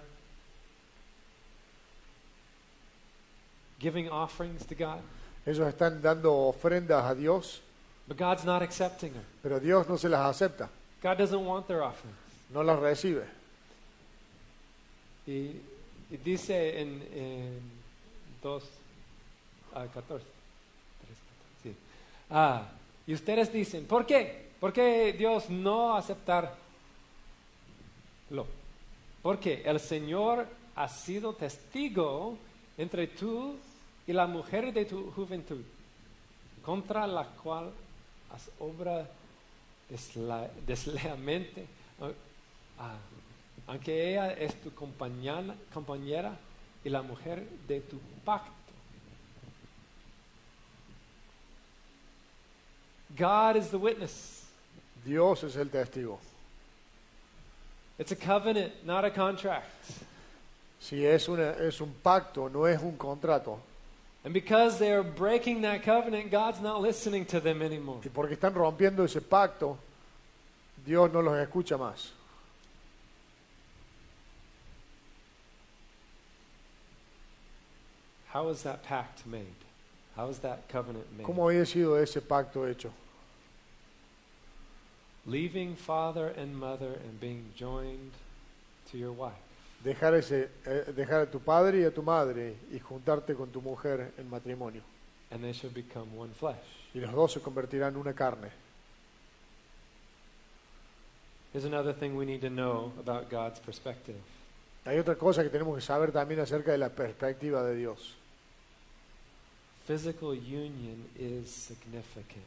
[3.78, 5.01] giving offerings to God,
[5.47, 7.62] Ellos están dando ofrendas a Dios,
[8.07, 9.24] but God's not accepting them.
[9.43, 10.68] pero Dios no se las acepta,
[11.01, 12.14] God doesn't want their offerings.
[12.53, 13.38] no las recibe.
[15.29, 15.61] Y,
[16.11, 17.61] y dice en, en
[18.43, 18.64] 2,
[19.74, 20.24] ah, 14.
[21.03, 21.18] tres,
[21.62, 21.76] sí.
[22.31, 22.66] Ah,
[23.07, 24.49] y ustedes dicen, ¿por qué?
[24.59, 26.57] ¿Por qué Dios no aceptarlo?
[29.22, 32.39] Porque el Señor ha sido testigo
[32.79, 33.57] entre tú
[34.07, 35.62] y la mujer de tu juventud,
[36.64, 37.70] contra la cual
[38.31, 39.07] has obra
[42.01, 42.11] ah,
[42.79, 42.97] ah,
[43.69, 46.37] aunque ella es tu compañera, compañera
[46.83, 48.51] y la mujer de tu pacto.
[53.16, 54.47] God is the witness.
[55.05, 56.19] Dios es el testigo.
[57.99, 59.66] It's a covenant, not a contract.
[60.81, 63.61] Si es, una, es un pacto, no es un contrato.
[64.25, 68.01] And because they are breaking that covenant, God's not listening to them anymore.
[68.05, 69.77] Y porque están rompiendo ese pacto,
[70.87, 72.12] Dios no los escucha más.
[78.33, 79.47] How is that pact made?
[80.16, 81.24] How is that covenant made?
[81.24, 82.91] ¿Cómo había sido ese pacto hecho?
[85.26, 88.12] Leaving father and mother and being joined
[88.91, 89.35] to your wife.
[89.85, 93.61] Dejar, ese, eh, dejar a tu padre y a tu madre y juntarte con tu
[93.61, 94.83] mujer en matrimonio.
[95.31, 96.57] And they shall become one flesh.
[96.95, 98.51] Y los dos se convertirán en una carne.
[101.53, 104.16] Here's another thing we need to know about God's perspective.
[104.85, 108.16] Hay otra cosa que tenemos que saber también acerca de la perspectiva de Dios.
[109.89, 112.45] Physical union is significant.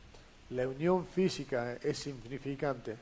[0.51, 2.95] La unión física es significante.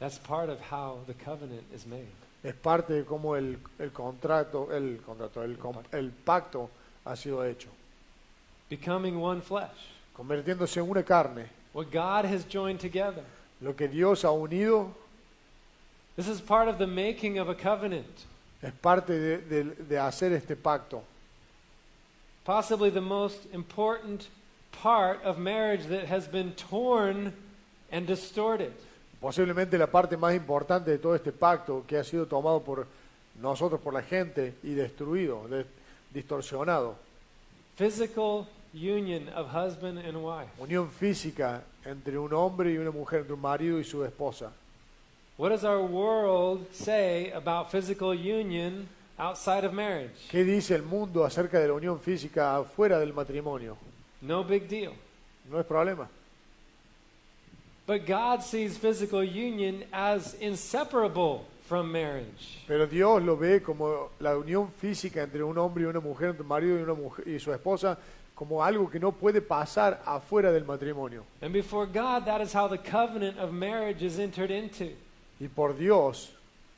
[0.00, 2.08] That's part of how the covenant is made.
[2.42, 6.70] Es parte de cómo el, el contrato, el contrato, el, com- el pacto
[7.04, 7.68] ha sido hecho.
[8.70, 9.68] Becoming one flesh.
[10.16, 11.46] Convirtiéndose en una carne.
[11.74, 13.22] What God has joined together.
[13.60, 14.94] Lo que Dios ha unido
[16.16, 18.24] This is part of the making of a covenant.
[18.62, 21.02] es parte de, de- de hacer este pacto.
[22.48, 24.26] Possibly the most important
[24.72, 27.34] part of marriage that has been torn
[27.92, 28.72] and distorted.
[29.20, 32.86] Posiblemente la parte más importante de todo este pacto que ha sido tomado por
[33.38, 35.66] nosotros, por la gente, y destruido, de-
[36.14, 36.94] distorsionado.
[37.76, 40.48] Physical union of husband and wife.
[40.58, 44.52] Unión física entre un hombre y una mujer, entre un marido y su esposa.
[45.36, 48.88] What does our world say about physical union
[49.18, 50.28] outside of marriage?
[50.30, 53.76] ¿Qué dice el mundo acerca de la unión física afuera del matrimonio?
[54.20, 54.92] No big deal.
[55.50, 56.08] No es problema.
[57.86, 62.62] But God sees physical union as inseparable from marriage.
[62.66, 66.42] Pero Dios lo ve como la unión física entre un hombre y una mujer, entre
[66.42, 67.98] un marido y, una mujer, y su esposa,
[68.34, 71.24] como algo que no puede pasar afuera del matrimonio.
[71.40, 74.90] And before God, that is how the covenant of marriage is entered into.
[75.40, 76.30] Y por Dios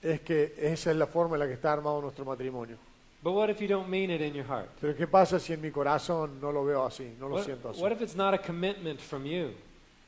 [0.02, 2.76] es que esa es la forma en la que está armado nuestro matrimonio.
[3.22, 4.68] But what if you don't mean it in your heart?
[4.80, 7.68] Pero ¿qué pasa si en mi corazón no lo veo así, no lo What, siento
[7.70, 7.80] así?
[7.82, 9.50] what if it's not a commitment from you?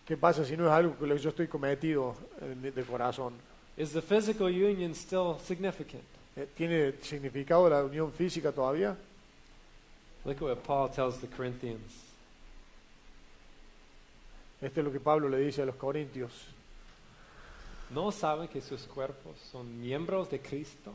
[0.06, 3.34] ¿Qué pasa si no es algo que lo que yo estoy cometido de corazón?
[3.76, 6.02] Is the physical union still significant?
[6.36, 8.96] Eh, ¿Tiene significado la unión física todavía?
[10.24, 11.92] Look at what Paul tells the Corinthians.
[14.62, 16.30] Esto es lo que Pablo le dice a los corintios.
[17.94, 20.92] ¿No saben que sus cuerpos son miembros de Cristo?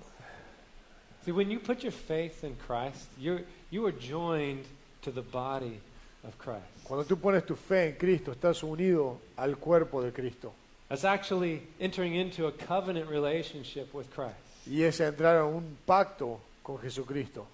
[1.24, 4.66] See, when you put your faith in Christ, you are joined
[5.04, 5.80] to the body
[6.24, 6.64] of Christ.
[6.84, 10.54] Cuando tú pones tu fe en Cristo, estás unido al cuerpo de Cristo.
[10.90, 14.38] That's actually entering into a covenant relationship with Christ.
[14.66, 17.46] Y es entrar a un pacto con Jesucristo.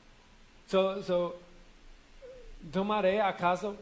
[0.68, 1.36] So, so,
[2.72, 3.76] ¿tomaré acaso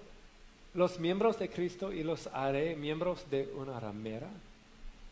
[0.74, 4.28] los miembros de Cristo y los haré miembros de una ramera?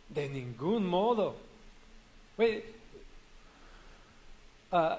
[0.10, 1.36] De ningún modo.
[2.38, 2.64] Wait,
[4.72, 4.98] uh,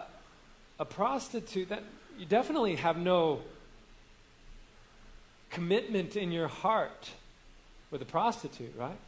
[0.78, 1.82] a prostitute, that,
[2.18, 3.40] you definitely have no
[5.50, 7.10] commitment in your heart
[7.90, 8.98] with a prostitute, right?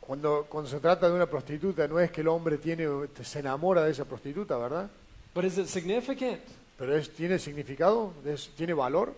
[0.00, 2.86] Cuando, cuando se trata de una prostituta, no es que el hombre tiene,
[3.22, 4.90] se enamora de esa prostituta, ¿verdad?
[5.34, 6.40] But is it significant?
[6.76, 9.14] Pero es, tiene significado, Es- tiene valor.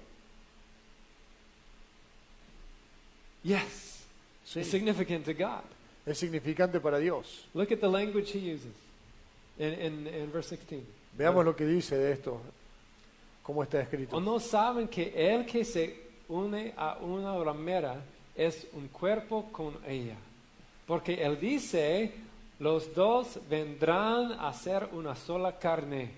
[3.45, 4.05] Yes.
[4.45, 5.63] Sí, It's significant to God.
[6.07, 7.47] Es significante para Dios.
[7.55, 8.73] Look at the language he uses
[9.59, 10.83] in, in, in verse 16.
[11.17, 12.41] Veamos lo que dice de esto,
[13.43, 14.21] cómo está ¿O escrito.
[14.21, 15.95] no saben que el que se
[16.29, 18.03] une a una ramera
[18.35, 20.17] es un cuerpo con ella?
[20.87, 22.13] Porque él dice,
[22.59, 26.11] los dos vendrán a ser una sola carne.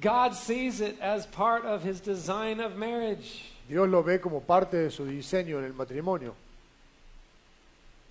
[0.00, 3.50] God sees it as part of his design of marriage.
[3.68, 6.34] Dios lo ve como parte de su diseño en el matrimonio,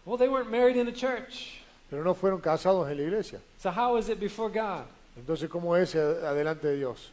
[0.06, 1.60] Well, they weren't married in the church.
[1.90, 3.40] pero no fueron casados en la iglesia.
[3.60, 4.86] So how is it before God?
[5.16, 7.12] Entonces, ¿cómo es adelante de Dios?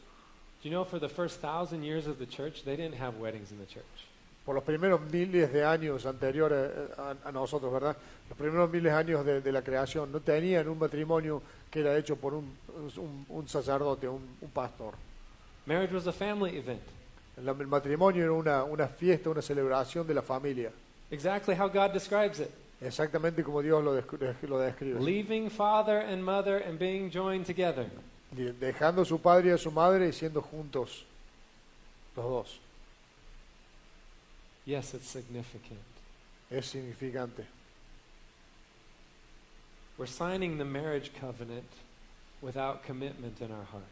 [0.63, 3.51] Do you know for the first thousand years of the church, they didn't have weddings
[3.53, 3.85] in the church.
[4.45, 6.89] Por los primeros miles de años anteriores eh,
[7.25, 7.95] a, a nosotros, ¿verdad?
[8.29, 11.97] Los primeros miles de años de, de la creación no tenían un matrimonio que era
[11.97, 12.57] hecho por un,
[12.97, 14.95] un- un sacerdote, un, un pastor.
[15.67, 16.81] Marriage was a family event.
[17.37, 20.73] El, el matrimonio era una, una fiesta, una celebración de la familia.
[21.11, 22.51] Exactly how God describes it.
[22.81, 25.01] Exactamente como Dios lo, lo describe.
[25.01, 27.87] leaving father and mother and being joined together.
[28.33, 31.05] De- Dejando a su padre y a su madre y siendo juntos
[32.17, 32.61] los dos.
[34.67, 35.81] Yes, it's significant.
[36.51, 37.45] Es significante.
[39.99, 41.69] We're signing the marriage covenant
[42.41, 43.85] without commitment in our heart.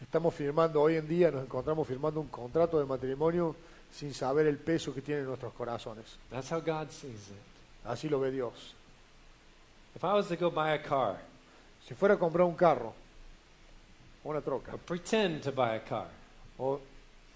[0.00, 3.54] Estamos firmando, hoy en día nos encontramos firmando un contrato de matrimonio
[3.92, 6.16] sin saber el peso que tiene en nuestros corazones.
[6.30, 7.49] That's how God sees it.
[7.84, 8.74] Así lo ve Dios.
[9.94, 11.16] If I was to go buy a car,
[11.86, 12.92] Si fuera a comprar un carro,
[14.24, 16.06] una troca, or pretend to buy a car,
[16.58, 16.78] o,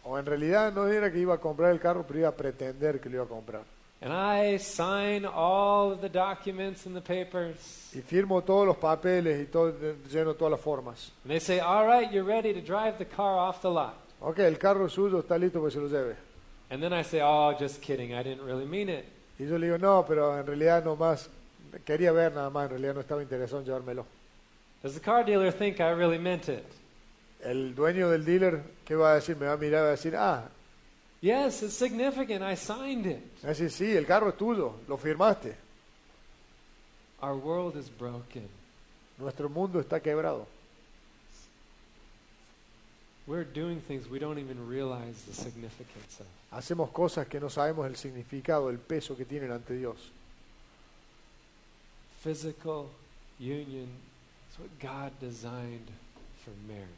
[0.05, 3.01] o en realidad no era que iba a comprar el carro, pero iba a pretender
[3.01, 3.63] que lo iba a comprar.
[4.03, 9.41] and I sign all of the documents and the papers, Y firmo todos los papeles
[9.43, 9.73] y todo,
[10.11, 11.11] lleno todas las formas.
[11.25, 13.95] and they say, All right, you're ready to drive the car off the lot.
[14.21, 16.17] Ok, el carro suyo, está listo para que se lo lleve.
[16.71, 19.07] And then I say, Oh, just kidding, I didn't really mean it.
[19.39, 21.29] Y yo le digo, no, pero en realidad no más,
[21.85, 24.07] quería ver nada más, en realidad no estaba interesado en llevármelo.
[24.83, 26.65] Does the car dealer think I really meant it?
[27.43, 29.37] El dueño del dealer, ¿qué va a decir?
[29.37, 30.49] Me va a mirar y va a decir, ah,
[31.21, 32.43] Yes, it's significant.
[32.43, 33.23] I signed it.
[33.43, 35.57] va a decir, sí, el carro es tuyo, lo firmaste.
[37.23, 38.47] Our world is broken.
[39.17, 40.47] Nuestro mundo está quebrado.
[43.27, 46.27] We're doing things we don't even realize the significance of.
[46.53, 49.97] Hacemos cosas que no sabemos el significado, el peso que tienen ante Dios.
[52.23, 52.87] Physical
[53.39, 53.89] union
[54.51, 55.89] is what God designed
[56.45, 56.89] for marriage.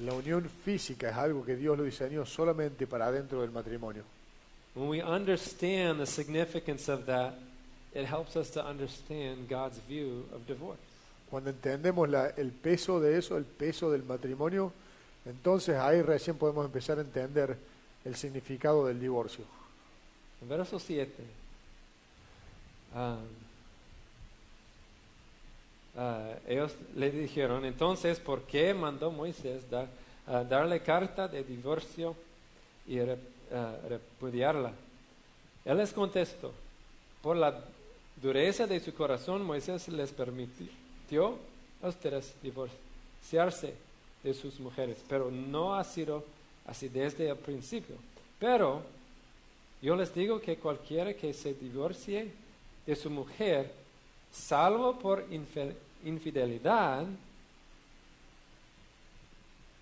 [0.00, 4.02] La unión física es algo que Dios lo diseñó solamente para dentro del matrimonio.
[4.74, 7.34] When we understand the significance of that,
[7.94, 10.80] it helps us to understand God's view of divorce.
[11.30, 14.72] Cuando entendemos la- el peso de eso, el peso del matrimonio,
[15.26, 17.56] entonces ahí recién podemos empezar a entender
[18.04, 19.44] el significado del divorcio.
[20.42, 21.12] En verso 7,
[22.94, 23.16] ah,
[25.96, 29.88] ah, ellos le dijeron, entonces, ¿por qué mandó Moisés dar-
[30.26, 32.14] ah, darle carta de divorcio
[32.86, 34.72] y ah, repudiarla?
[35.64, 36.52] Él les contestó,
[37.22, 37.58] por la
[38.20, 41.38] dureza de su corazón, Moisés les permitió
[41.82, 43.74] a ustedes divorciarse
[44.24, 46.24] de sus mujeres, pero no ha sido
[46.66, 47.94] así desde el principio.
[48.40, 48.82] Pero
[49.82, 52.32] yo les digo que cualquiera que se divorcie
[52.86, 53.70] de su mujer,
[54.32, 55.24] salvo por
[56.04, 57.06] infidelidad,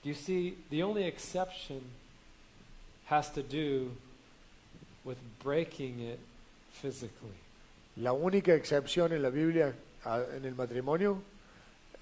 [0.05, 1.81] you see, the only exception
[3.09, 3.91] has to do
[5.05, 6.19] with breaking it
[6.73, 7.37] physically.
[7.97, 9.75] La única excepción en la Biblia
[10.05, 11.23] a- en el matrimonio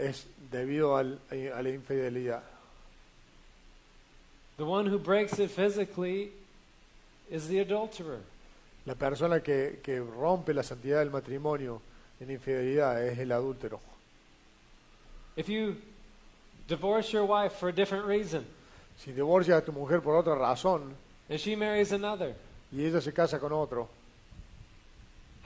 [0.01, 2.43] es debido al- a la infidelidad.
[4.57, 6.33] The one who breaks it physically
[7.31, 8.21] is the adulterer.
[8.87, 11.81] La persona que, que rompe la santidad del matrimonio
[12.21, 13.81] en infidelidad es el adúltero.
[15.37, 15.77] If you
[16.69, 18.45] divorce your wife for a different reason
[18.99, 20.95] Si divorcias a tu mujer por otra razón
[21.31, 22.35] and she marries another,
[22.73, 23.89] y ella se casa con otro,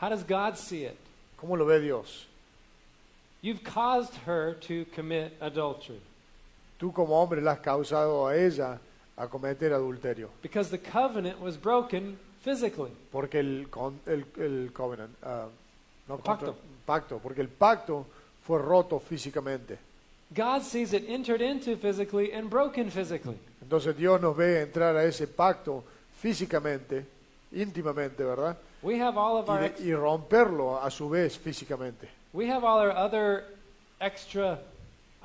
[0.00, 0.96] how does God see it?
[1.40, 2.26] ¿cómo lo ve Dios?
[3.45, 6.01] You've caused her to commit adultery
[6.78, 8.78] Tú como hombre la has causado a ella
[9.18, 10.30] a cometer adulterio.
[10.42, 12.90] because the covenant was broken physically.
[13.12, 15.47] Porque el, con- el, el covenant, ah,
[16.09, 16.47] no, El pacto.
[16.47, 16.55] contra-
[16.86, 18.07] pacto, porque el pacto
[18.47, 19.78] fue roto físicamente.
[20.34, 23.38] God sees it entered into physically and broken physically.
[23.62, 25.84] Entonces Dios nos ve entrar a ese pacto
[26.20, 27.05] físicamente,
[27.53, 28.57] íntimamente, ¿verdad?
[28.82, 32.09] We have all of Y, our de- y romperlo a su vez físicamente.
[32.35, 33.45] We have all our other
[34.01, 34.59] extra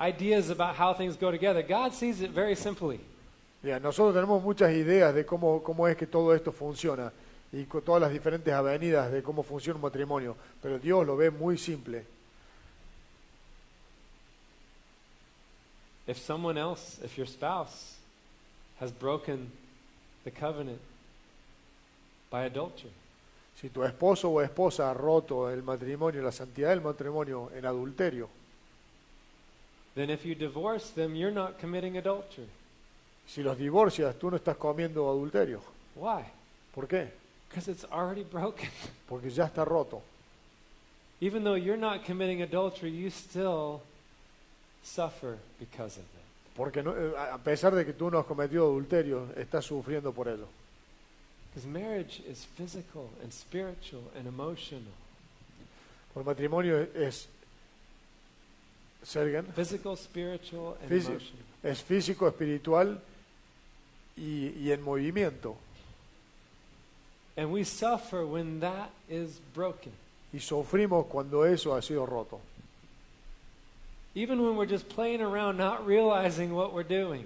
[0.00, 1.62] ideas about how things go together.
[1.62, 3.00] God sees it very simply.
[3.62, 7.12] Mira, nosotros tenemos muchas ideas de cómo, cómo es que todo esto funciona
[7.52, 11.30] y con todas las diferentes avenidas de cómo funciona un matrimonio, pero Dios lo ve
[11.30, 12.06] muy simple.
[16.06, 17.96] If someone else, if your spouse
[18.80, 19.50] has broken
[20.24, 20.80] the covenant
[22.30, 22.90] by adultery,
[23.60, 28.28] Si tu esposo o esposa ha roto el matrimonio, la santidad del matrimonio en adulterio,
[29.94, 32.48] then if you divorce them, you're not committing adultery.
[33.26, 35.60] si los divorcias, tú no estás comiendo adulterio.
[35.94, 36.24] Why?
[36.74, 37.08] ¿Por qué?
[37.48, 38.70] Because it's already broken.
[39.08, 40.00] Porque ya está roto.
[41.20, 43.82] Even though you're not committing adultery, you still
[44.82, 46.56] suffer because of it.
[46.56, 50.28] Porque no- eh, a pesar de que tú no has cometido adulterio, estás sufriendo por
[50.28, 50.46] ello.
[51.50, 54.92] Because marriage is physical and spiritual and emotional.
[56.16, 57.28] El matrimonio es,
[59.54, 61.20] Physical, spiritual, and emotional.
[61.62, 63.00] es físico, espiritual
[64.16, 65.56] y, y en movimiento.
[67.36, 69.92] And we suffer when that is broken.
[70.32, 72.40] y sufrimos cuando eso ha sido roto.
[74.14, 77.24] Even when we're just playing around, not realizing what we're doing.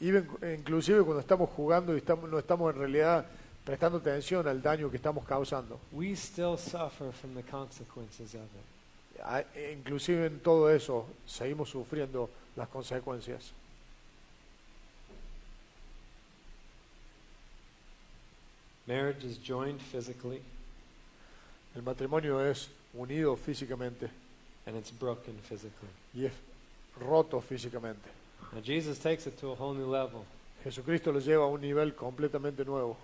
[0.00, 3.26] Even- inclusive cuando estamos jugando y estamos, no estamos en realidad
[3.64, 5.80] prestando atención al daño que estamos causando.
[5.92, 9.20] We still suffer from the consequences of it.
[9.22, 13.52] A- Inclusive en todo eso seguimos sufriendo las consecuencias.
[18.86, 20.42] Marriage is joined physically
[21.74, 24.08] El matrimonio es unido físicamente
[24.66, 25.88] and it's broken physically.
[26.14, 26.32] y es
[27.00, 28.08] roto físicamente.
[28.52, 30.24] Now, Jesus takes it to a whole new level.
[30.62, 32.96] Jesucristo lo lleva a un nivel completamente nuevo.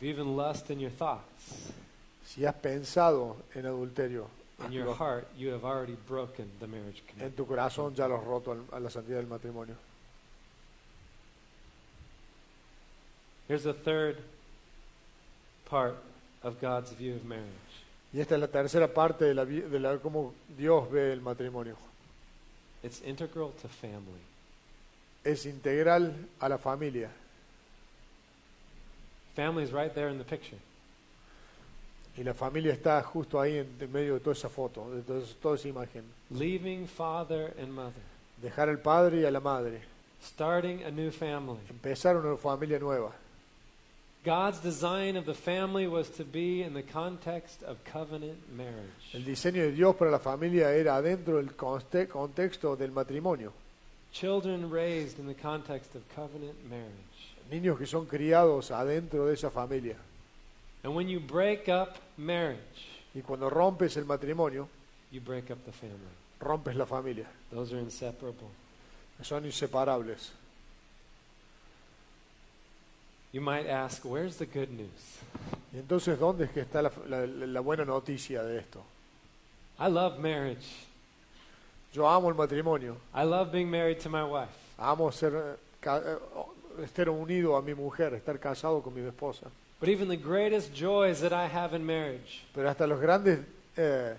[0.00, 1.72] If even lust in your thoughts,
[2.24, 4.28] Si has pensado en adulterio,
[4.64, 8.24] in your heart, you have already broken the marriage en tu corazón ya lo has
[8.24, 9.74] roto al- a la santidad del matrimonio.
[13.48, 14.18] Here's the third
[15.66, 15.96] part
[16.42, 17.48] of God's view of marriage.
[18.12, 21.20] Y esta es la tercera parte de, la, vi- de la, cómo Dios ve el
[21.20, 21.76] matrimonio.
[22.82, 24.20] It's integral to family.
[25.24, 27.10] Es integral a la familia.
[29.36, 30.58] Family is right there in the picture.
[32.16, 35.22] Y la familia está justo ahí en, en medio de toda esa foto, de todo-
[35.40, 36.02] toda esa imagen.
[36.30, 38.02] Leaving father and mother,
[38.42, 39.80] Dejar al padre y a la madre.
[40.22, 41.60] starting a new family.
[41.70, 43.12] Empezar una familia nueva.
[44.22, 49.14] God's design of the family was to be in the context of covenant marriage.
[49.14, 53.50] El diseño de Dios para la familia era adentro del conte- contexto del matrimonio.
[54.12, 56.90] Children raised in the context of covenant marriage.
[57.50, 59.96] Niños que son criados adentro de esa familia.
[60.84, 64.68] And when you break up marriage, Y cuando rompes el matrimonio,
[65.10, 65.98] you break up the family.
[66.38, 67.26] rompes la familia.
[67.50, 68.48] Those are inseparable.
[69.22, 70.30] Son inseparables.
[73.32, 75.18] You might ask, where's the good news?
[75.72, 78.82] Y entonces, ¿dónde es que está la, la- la buena noticia de esto?
[79.78, 80.86] I love marriage.
[81.92, 82.96] Yo amo el matrimonio.
[83.14, 84.50] I love being married to my wife.
[84.78, 85.58] Amo ser,
[86.82, 89.46] estar unido a mi mujer, estar casado con mi esposa.
[89.80, 93.40] But even the greatest joys that I have in marriage Pero hasta los grandes,
[93.76, 94.14] eh,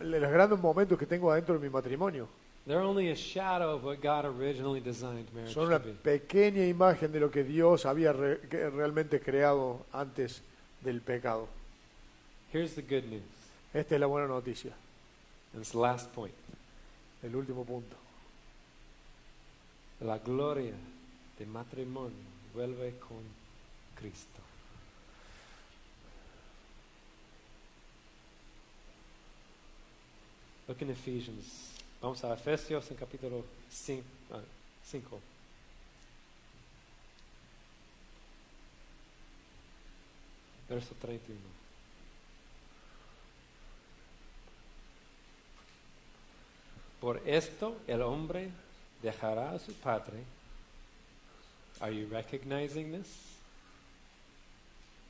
[0.00, 2.28] los grandes momentos que tengo adentro de mi matrimonio
[2.66, 5.92] They're only a shadow of what God originally designed marriage son to una be.
[5.94, 8.40] pequeña imagen de lo que Dios había re-
[8.70, 10.42] realmente creado antes
[10.82, 11.48] del pecado.
[12.52, 13.22] Here's the good news.
[13.72, 14.72] Esta es la buena noticia,
[15.54, 16.34] And it's the last point.
[17.22, 17.96] el último punto.
[20.00, 20.74] La gloria
[21.36, 22.24] de matrimonio
[22.54, 23.18] vuelve con
[23.96, 24.40] Cristo.
[30.68, 31.72] Look in Ephesians.
[32.00, 35.20] Vamos a Efesios en capítulo 5.
[40.68, 41.40] Verso 31.
[47.00, 48.50] Por esto el hombre
[49.02, 50.24] dejará a su padre.
[51.80, 53.06] Are you recognizing this?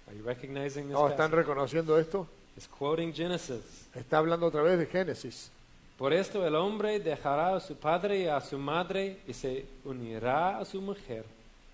[0.06, 0.92] Are you recognizing this?
[0.92, 1.36] No, ¿Están passage?
[1.36, 2.26] reconociendo esto?
[2.56, 3.86] It's quoting Genesis.
[3.94, 5.50] Está hablando otra vez de Génesis.
[5.96, 10.58] Por esto el hombre dejará a su padre y a su madre y se unirá
[10.58, 11.24] a su mujer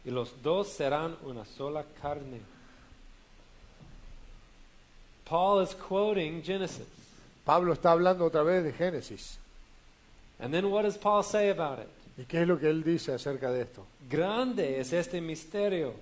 [0.05, 2.41] y los dos serán una sola carne.
[5.25, 6.87] Paul is quoting Genesis.
[7.45, 9.39] Pablo está hablando otra vez de Génesis.
[10.39, 11.89] And then what does Paul say about it?
[12.17, 13.87] ¿Y qué es lo que él dice acerca de esto?
[14.09, 15.95] Grande es este misterio,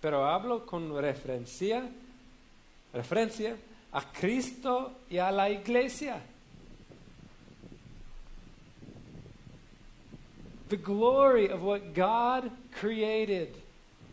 [0.00, 1.88] pero hablo con referencia,
[2.92, 3.56] referencia
[3.92, 6.20] a Cristo y a la iglesia.
[10.68, 12.50] The glory of what God
[12.80, 13.56] created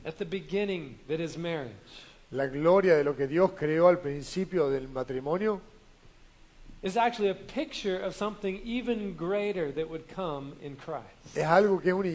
[0.05, 1.73] at the beginning that is marriage.
[2.31, 5.61] La gloria de lo que Dios creó al principio del matrimonio
[6.83, 11.35] is actually a picture of something even greater that would come in Christ.
[11.35, 12.09] es algo que es una,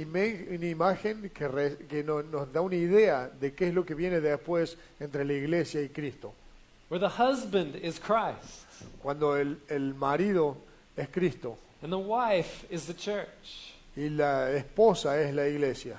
[0.55, 3.95] una imagen que, re- que no- nos da una idea de qué es lo que
[3.95, 6.33] viene después entre la iglesia y Cristo.
[6.89, 8.67] Where the husband is Christ
[9.03, 10.57] Cuando el, el marido
[10.97, 13.75] es Cristo and the wife is the church.
[13.97, 15.99] y la esposa es la iglesia.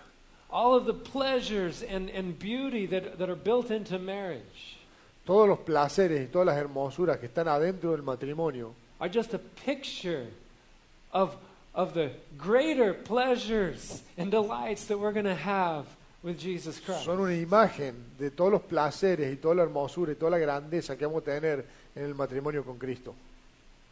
[0.49, 4.78] All of the pleasures and, and beauty that, that are built into marriage
[5.26, 9.39] Todos los placeres y todas las hermosuras que están adentro del matrimonio are just a
[9.65, 10.28] picture
[11.11, 11.36] of,
[11.74, 15.86] of the greater pleasures and delights that we're going to have
[16.24, 17.05] with Jesus Christ.
[17.05, 20.97] son una imagen de todos los placeres y toda la hermosura y toda la grandeza
[20.97, 21.65] que vamos a tener
[21.95, 23.13] en el matrimonio con Cristo.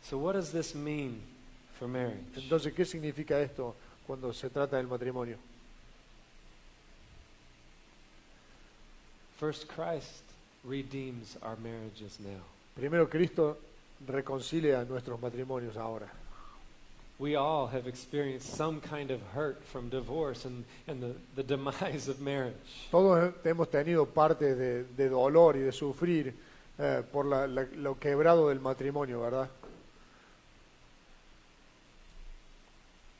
[0.03, 1.21] So, what does this mean
[1.77, 2.23] for marriage?
[2.35, 3.75] Entonces, ¿qué significa esto
[4.07, 5.37] cuando se trata del matrimonio?
[9.37, 10.30] First, Christ
[10.63, 12.41] redeems our marriages now.
[12.75, 13.57] Primero Cristo
[14.07, 16.07] reconcilia nuestros matrimonios ahora.
[17.19, 22.07] We all have experienced some kind of hurt from divorce and, and the, the demise
[22.07, 22.55] of marriage.
[22.89, 26.33] Todos hemos tenido parte de, de dolor y de sufrir
[26.79, 29.49] eh, por la- la- lo quebrado del matrimonio, ¿verdad?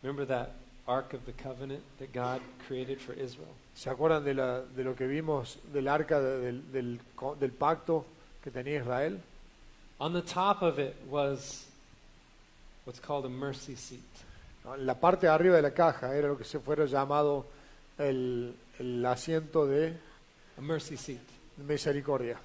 [0.02, 0.54] Remember that
[0.88, 3.54] Ark of the Covenant that God created for Israel?
[3.76, 7.00] ¿Se acuerdan de, la- de lo que vimos del arca de- del, del
[7.40, 8.06] del pacto
[8.44, 9.20] que tenía Israel?
[10.00, 11.66] On the top of it was
[12.86, 14.00] what's called a mercy seat.
[14.78, 17.46] La parte de arriba de la caja era lo que se fuera llamado
[17.98, 19.96] el, el asiento de
[20.58, 21.22] A mercy seat.
[21.58, 22.38] misericordia.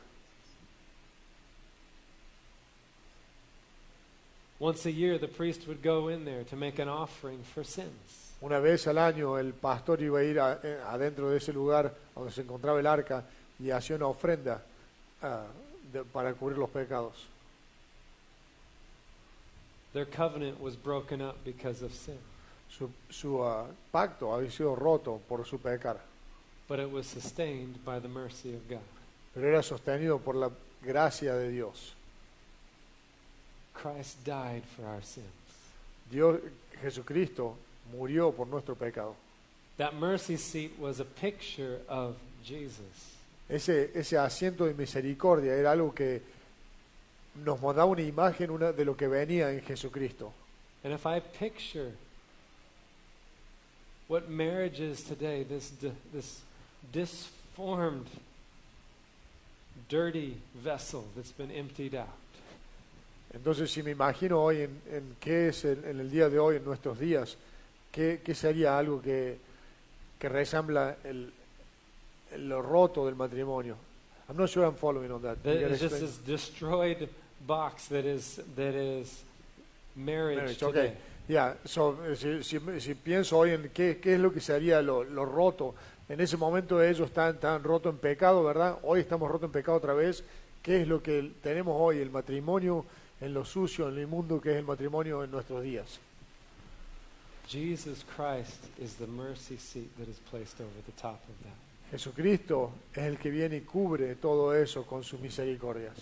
[4.59, 8.26] Once a year, the priest would go in there to make an offering for sins.
[8.41, 11.93] Una vez al año el pastor iba a ir a- eh, adentro de ese lugar
[12.15, 13.25] donde se encontraba el arca
[13.59, 14.63] y hacía una ofrenda
[15.23, 15.45] ah,
[15.93, 17.15] de- para cubrir los pecados.
[19.93, 22.19] Their covenant was broken up because of sin,
[22.69, 25.99] Su, su, ah, pacto había sido roto por su pecar,
[26.69, 28.81] but it was sustained by the mercy of God.
[29.35, 30.51] pero era sostenido por la
[30.83, 31.95] gracia de Dios.
[33.73, 35.27] Christ died for our sins.
[36.11, 36.41] Dios
[36.83, 37.57] Jesucristo
[37.93, 39.15] murió por nuestro pecado.
[39.79, 43.15] That mercy seat was a picture of Jesus.
[43.49, 46.23] Ese, ese asiento de misericordia era algo que
[47.45, 50.33] nos mandaba una imagen una, de lo que venía en Jesucristo.
[50.83, 51.93] And if I picture
[54.09, 55.73] what marriage is today, this,
[56.13, 56.43] this
[56.93, 58.07] disformed,
[59.89, 62.09] dirty vessel that's been emptied out,
[63.37, 66.65] Entonces, si me imagino hoy en, en qué es en el día de hoy, en
[66.65, 67.37] nuestros días,
[67.97, 69.39] qué, qué sería algo que,
[70.19, 71.33] que resambla el,
[72.33, 73.77] el- lo roto del matrimonio.
[74.29, 75.39] I'm not sure I'm following on that.
[75.43, 77.09] that is just this destroyed
[77.47, 79.23] box that is, that is
[79.95, 80.69] marriage, Marriage, today.
[80.89, 80.95] okay.
[81.29, 84.81] Ya, so, eh, si, si- si pienso hoy en qué, qué es lo que sería
[84.83, 85.75] lo, lo roto,
[86.09, 88.79] en ese momento ellos están tan rotos en pecado, ¿verdad?
[88.83, 90.23] Hoy estamos rotos en pecado otra vez.
[90.63, 91.99] ¿Qué es lo que tenemos hoy?
[91.99, 92.85] El matrimonio
[93.21, 95.99] en lo sucio, en lo inmundo que es el matrimonio en nuestros días.
[97.49, 101.55] Jesus Christ is the mercy seat that is placed over the top of that.
[101.93, 105.95] Jesucristo es el que viene y cubre todo eso con sus misericordias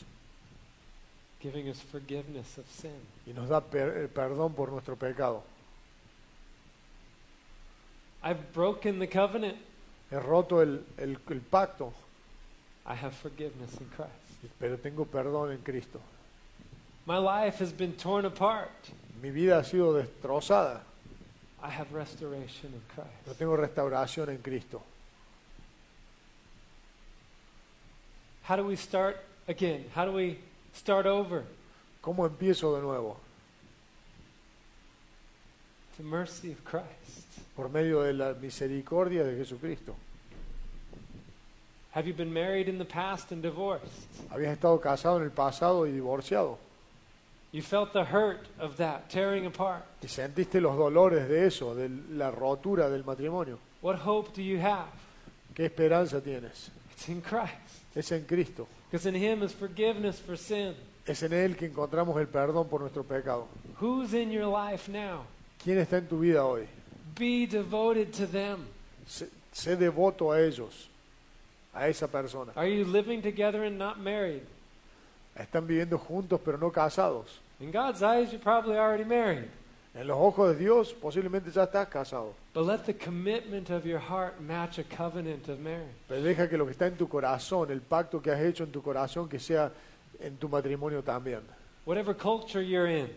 [1.43, 2.97] giving us forgiveness of sin.
[3.27, 5.43] y nos da per- eh, perdón por nuestro pecado.
[8.23, 9.59] I've broken the covenant.
[10.11, 11.93] He roto el, el- el pacto,
[12.87, 14.11] I have forgiveness in Christ.
[14.59, 16.01] pero tengo perdón en Cristo.
[17.07, 18.71] My life has been torn apart.
[19.21, 20.83] Mi vida ha sido destrozada,
[21.65, 23.39] I have restoration in Christ.
[23.39, 24.83] tengo restauración en Cristo.
[28.43, 29.17] How do we start
[29.49, 29.87] again?
[29.95, 30.39] How do we
[30.75, 31.45] start over?
[32.03, 33.17] ¿Cómo empiezo de nuevo?
[35.97, 37.41] The mercy of Christ.
[37.57, 39.97] Por medio de la misericordia de Jesucristo.
[41.93, 43.89] Have you been married in the past and divorced?
[44.31, 46.59] Habías estado casado en el pasado y divorciado.
[47.55, 49.85] You felt the hurt of that tearing apart.
[50.03, 53.61] Y sentiste los dolores de eso, de la rotura del matrimonio.
[53.81, 54.89] What hope do you have?
[55.55, 56.73] ¿Qué esperanza tienes?
[56.91, 57.55] It's in Christ.
[57.95, 58.67] Es en Cristo.
[58.91, 60.75] Because in Him is forgiveness for sin.
[61.07, 63.47] Es en Él que encontramos el perdón por nuestro pecado.
[63.81, 65.25] Who's in your life now?
[65.63, 66.67] ¿Quién está en tu vida hoy?
[67.17, 68.67] Be devoted to them.
[69.07, 70.89] Sé, sé devoto a ellos,
[71.73, 72.51] a esa persona.
[72.57, 74.43] Are you living together and not married?
[75.37, 77.44] Están viviendo juntos pero no casados.
[77.61, 79.49] In God's eyes, you're probably already married.
[79.95, 82.35] En los ojos de Dios posiblemente ya estás casado.
[82.53, 85.95] But let the commitment of your heart match a covenant of marriage.
[86.09, 88.73] Pero deja que lo que está en tu corazón, el pacto que has hecho en
[88.73, 89.71] tu corazón, que sea
[90.21, 91.41] en tu matrimonio también.
[91.87, 93.09] Whatever culture you're in,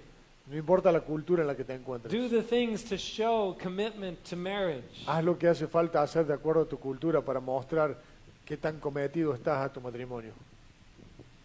[0.50, 2.12] No importa la cultura en la que te encuentres.
[2.14, 5.04] do the things to show commitment to marriage.
[5.08, 7.98] Haz lo que hace falta hacer de acuerdo a tu cultura para mostrar
[8.46, 10.32] qué tan cometido estás a tu matrimonio.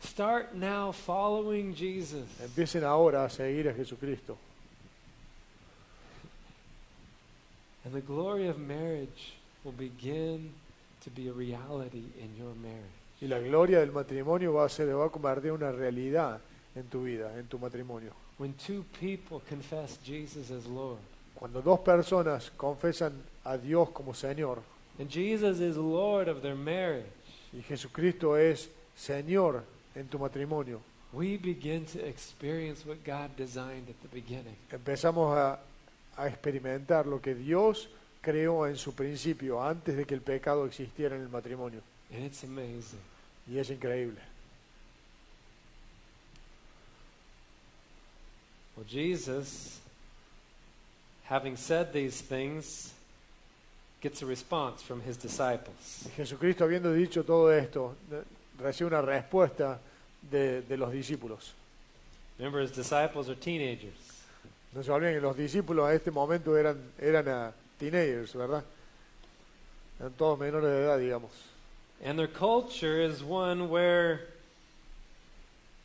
[0.03, 2.26] Start now following Jesus.
[2.42, 4.36] Empiecen ahora a seguir a Jesucristo.
[7.84, 9.34] And the glory of marriage
[9.64, 10.50] will begin
[11.05, 13.03] to be a reality in your marriage.
[13.20, 16.40] Y la gloria del matrimonio va a ser, va a convertir en una realidad
[16.74, 18.12] en tu vida, en tu matrimonio.
[18.38, 20.98] When two people confess Jesus as Lord,
[21.34, 23.12] Cuando dos personas confesan
[23.44, 24.62] a Dios como Señor
[24.98, 27.07] and Jesus is Lord of their marriage,
[27.53, 29.62] y Jesucristo es Señor
[29.95, 30.80] en tu matrimonio,
[31.12, 34.57] we begin to experience what God designed at the beginning.
[34.70, 35.59] empezamos a,
[36.16, 37.88] a experimentar lo que Dios
[38.22, 41.80] creó en su principio, antes de que el pecado existiera en el matrimonio.
[42.12, 43.01] And it's amazing.
[43.51, 44.20] Y es increíble.
[48.76, 49.80] Well, Jesus,
[51.24, 52.95] having said these things,
[54.01, 56.09] gets a response from his disciples.
[56.16, 57.97] Jesucristo, habiendo dicho todo esto,
[58.59, 59.80] recibe una respuesta
[60.30, 61.55] de, de los discípulos.
[62.38, 64.24] Remember, his disciples are teenagers.
[64.74, 68.64] No se olviden que los discípulos a este momento eran, eran ah, teenagers, ¿verdad?
[70.00, 71.30] Eran todos menores de edad, digamos.
[72.05, 74.26] And their culture is one where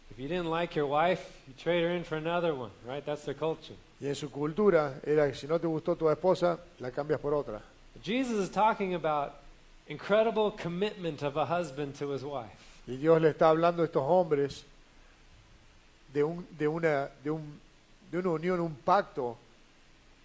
[0.09, 3.05] if you didn't like your wife, you trade her in for another one, right?
[3.05, 3.75] That's their culture.
[3.99, 7.33] Y en su cultura era que si no te gustó tu esposa, la cambias por
[7.33, 7.61] otra.
[8.01, 9.33] Jesus is talking about
[9.89, 12.51] incredible commitment of a husband to his wife.
[12.87, 14.63] Y Dios le está hablando a estos hombres
[16.13, 17.59] de, un, de, una, de, un,
[18.11, 19.37] de una unión, un pacto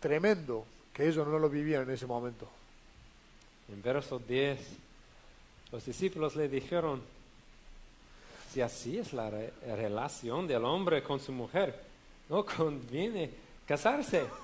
[0.01, 2.49] tremendo que ellos no lo vivían en ese momento.
[3.73, 4.59] En verso 10,
[5.73, 7.01] los discípulos le dijeron,
[8.53, 11.81] si así es la re- relación del hombre con su mujer,
[12.29, 13.31] no conviene
[13.67, 14.25] casarse.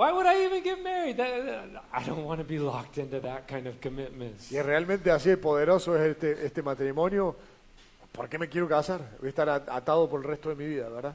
[0.00, 1.18] Why would I even get married?
[1.18, 4.40] That- I don't want to be locked into that kind of commitment.
[4.40, 7.36] Si es realmente así de poderoso es este, este matrimonio,
[8.10, 9.02] ¿por qué me quiero casar?
[9.18, 11.14] Voy a estar at- atado por el resto de mi vida, ¿verdad?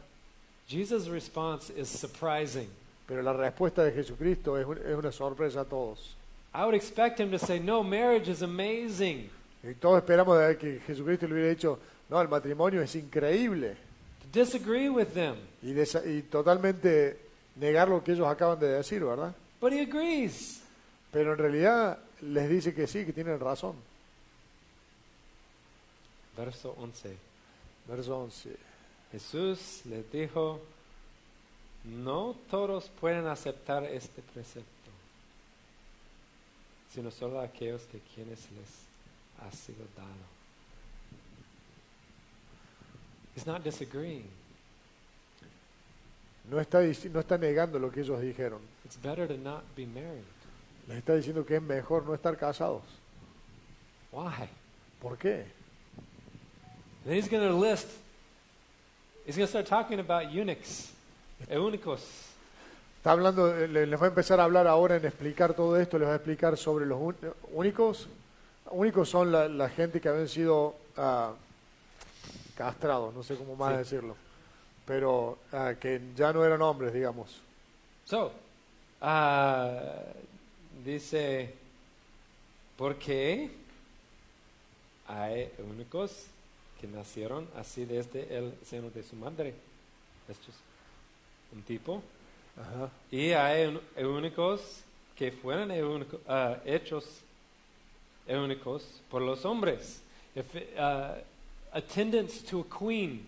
[0.67, 2.69] Jesus' response is surprising.
[3.07, 6.15] Pero la respuesta de Jesucristo es, un- es una sorpresa a todos.
[6.53, 9.31] I would expect him to say, No, marriage is amazing.
[9.63, 13.77] Y todos esperamos de que Jesucristo le hubiera dicho, no, el matrimonio es increíble.
[14.31, 15.38] To disagree with them.
[15.63, 17.24] Y, y totalmente
[17.56, 19.34] negar lo que ellos acaban de decir, ¿verdad?
[19.60, 20.62] But he agrees.
[21.12, 23.76] Pero en realidad les dice que sí, que tienen razón.
[26.38, 27.18] Verso 11.
[27.88, 28.56] Verso 11.
[29.12, 30.60] Jesús les dijo,
[31.86, 34.66] no todos pueden aceptar este precepto,
[36.93, 40.36] sino solo aquellos que quienes les ha sido dado.
[43.36, 44.30] He's not disagreeing.
[46.49, 46.79] No está,
[47.11, 48.59] no está negando lo que ellos dijeron.
[48.85, 50.23] It's better to not be married.
[50.87, 52.83] Les está diciendo que es mejor no estar casados.
[54.11, 54.47] Why?
[55.01, 55.45] ¿Por qué?
[57.05, 57.87] And he's going to list,
[59.25, 60.91] he's going to start talking about eunuchs,
[61.49, 62.01] eunuchos.
[62.97, 65.97] Está hablando, eh, le- les va a empezar a hablar ahora en explicar todo esto,
[65.99, 66.99] les va a explicar sobre los
[67.51, 68.07] únicos.
[68.71, 71.33] Únicos son la, la gente que habían sido ah,
[72.55, 73.77] castrados, no sé cómo más Sí.
[73.77, 74.15] decirlo,
[74.86, 77.41] pero ah, que ya no eran hombres, digamos.
[78.05, 78.31] So,
[79.01, 79.79] ah,
[80.83, 81.53] dice,
[82.77, 83.49] porque
[85.07, 86.25] hay únicos
[86.79, 89.53] que nacieron así desde el seno de su madre.
[90.27, 90.57] Esto es
[91.55, 92.01] un tipo.
[92.57, 92.89] Ajá.
[93.11, 94.81] Y hay únicos
[95.15, 97.05] que fueron eunico- ah, hechos
[98.27, 100.01] únicos por los hombres.
[100.36, 100.53] If,
[101.71, 103.25] attendants to a queen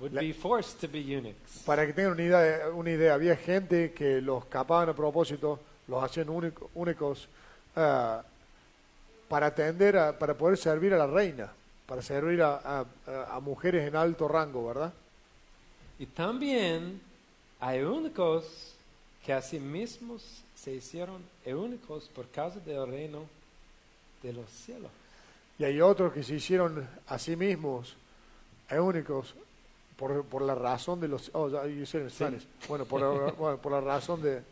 [0.00, 1.62] would La- be forced to be eunuchs.
[1.64, 6.02] Para que tengan una idea, una idea, había gente que los capaban a propósito, los
[6.02, 7.28] hacían único- únicos
[7.76, 8.22] ah,
[9.28, 11.52] para atender, a- para poder servir a la reina,
[11.86, 14.92] para servir a, a- a- a mujeres en alto rango, ¿verdad?
[15.98, 17.00] Y también
[17.60, 18.74] hay eunucos
[19.24, 23.26] que a sí mismos se hicieron eunucos por causa del reino
[24.22, 24.90] de los cielos.
[25.58, 27.94] Y hay otros que se hicieron a sí mismos
[28.70, 29.34] únicos
[30.00, 31.30] por, por la razón de los...
[31.34, 32.24] Oh, ya, Sí.
[32.66, 34.42] Bueno, por, bueno, por la razón de,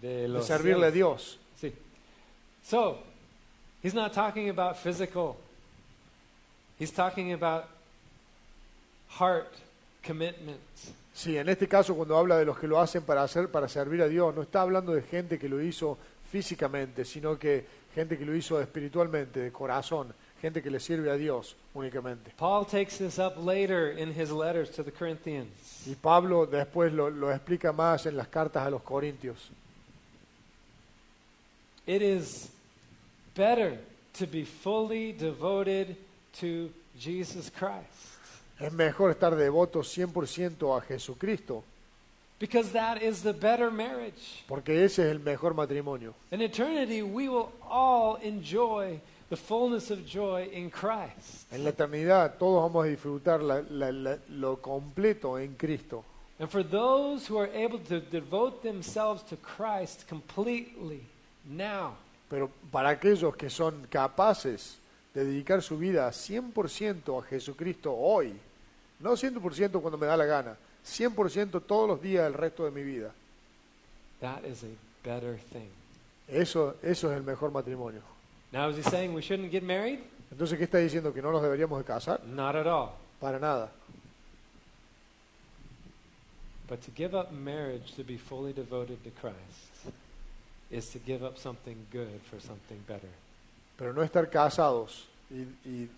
[0.00, 0.90] De, de los servirle a.
[0.92, 1.40] Dios.
[1.60, 1.74] Sí.
[2.62, 2.98] So,
[3.82, 5.36] he's not talking about physical.
[6.78, 7.64] He's talking about
[9.18, 9.52] heart
[10.06, 10.60] commitment.
[11.12, 14.00] Sí, en este caso cuando habla de los que lo hacen para hacer para servir
[14.00, 15.98] a Dios, no está hablando de gente que lo hizo
[16.30, 20.14] físicamente, sino que gente que lo hizo espiritualmente, de corazón,
[20.44, 22.30] gente que le sirve a Dios únicamente.
[22.36, 25.48] Paul takes this up later in his letters to the Corinthians.
[25.86, 29.38] Y Pablo después lo, lo explica más en las cartas a los Corintios.
[31.86, 32.50] It is
[33.34, 33.78] better
[34.18, 35.96] to be fully devoted
[36.40, 37.88] to Jesus Christ.
[38.60, 41.64] Es mejor estar devoto 100% a Jesucristo,
[42.38, 44.44] Because that is the better marriage.
[44.46, 46.14] porque ese es el mejor matrimonio.
[46.30, 49.00] In eternity, we will all enjoy
[49.34, 51.50] the fullness of joy in Christ.
[51.52, 56.04] En la eternidad todos vamos a disfrutar la- la- la- lo completo en Cristo.
[56.38, 61.00] And for those who are able to devote themselves to Christ completely
[61.48, 61.94] now,
[62.28, 64.78] Pero para aquellos que son capaces
[65.14, 68.32] de dedicar su vida 100% a Jesucristo hoy,
[69.00, 72.82] no 100% cuando me da la gana, 100% todos los días del resto de mi
[72.82, 73.12] vida,
[74.20, 74.68] that is a
[75.08, 75.68] better thing.
[76.26, 78.00] eso, eso es el mejor matrimonio.
[78.54, 79.98] Now, is he saying we shouldn't get married?
[80.30, 81.12] Entonces, ¿qué está diciendo?
[81.12, 82.24] ¿Que no nos deberíamos de casar?
[82.24, 82.90] Not at all.
[83.20, 83.68] Para nada.
[86.68, 89.92] But to give up marriage to be fully devoted to Christ
[90.70, 93.08] is to give up something good for something better.
[93.76, 95.88] Pero no estar casados y, y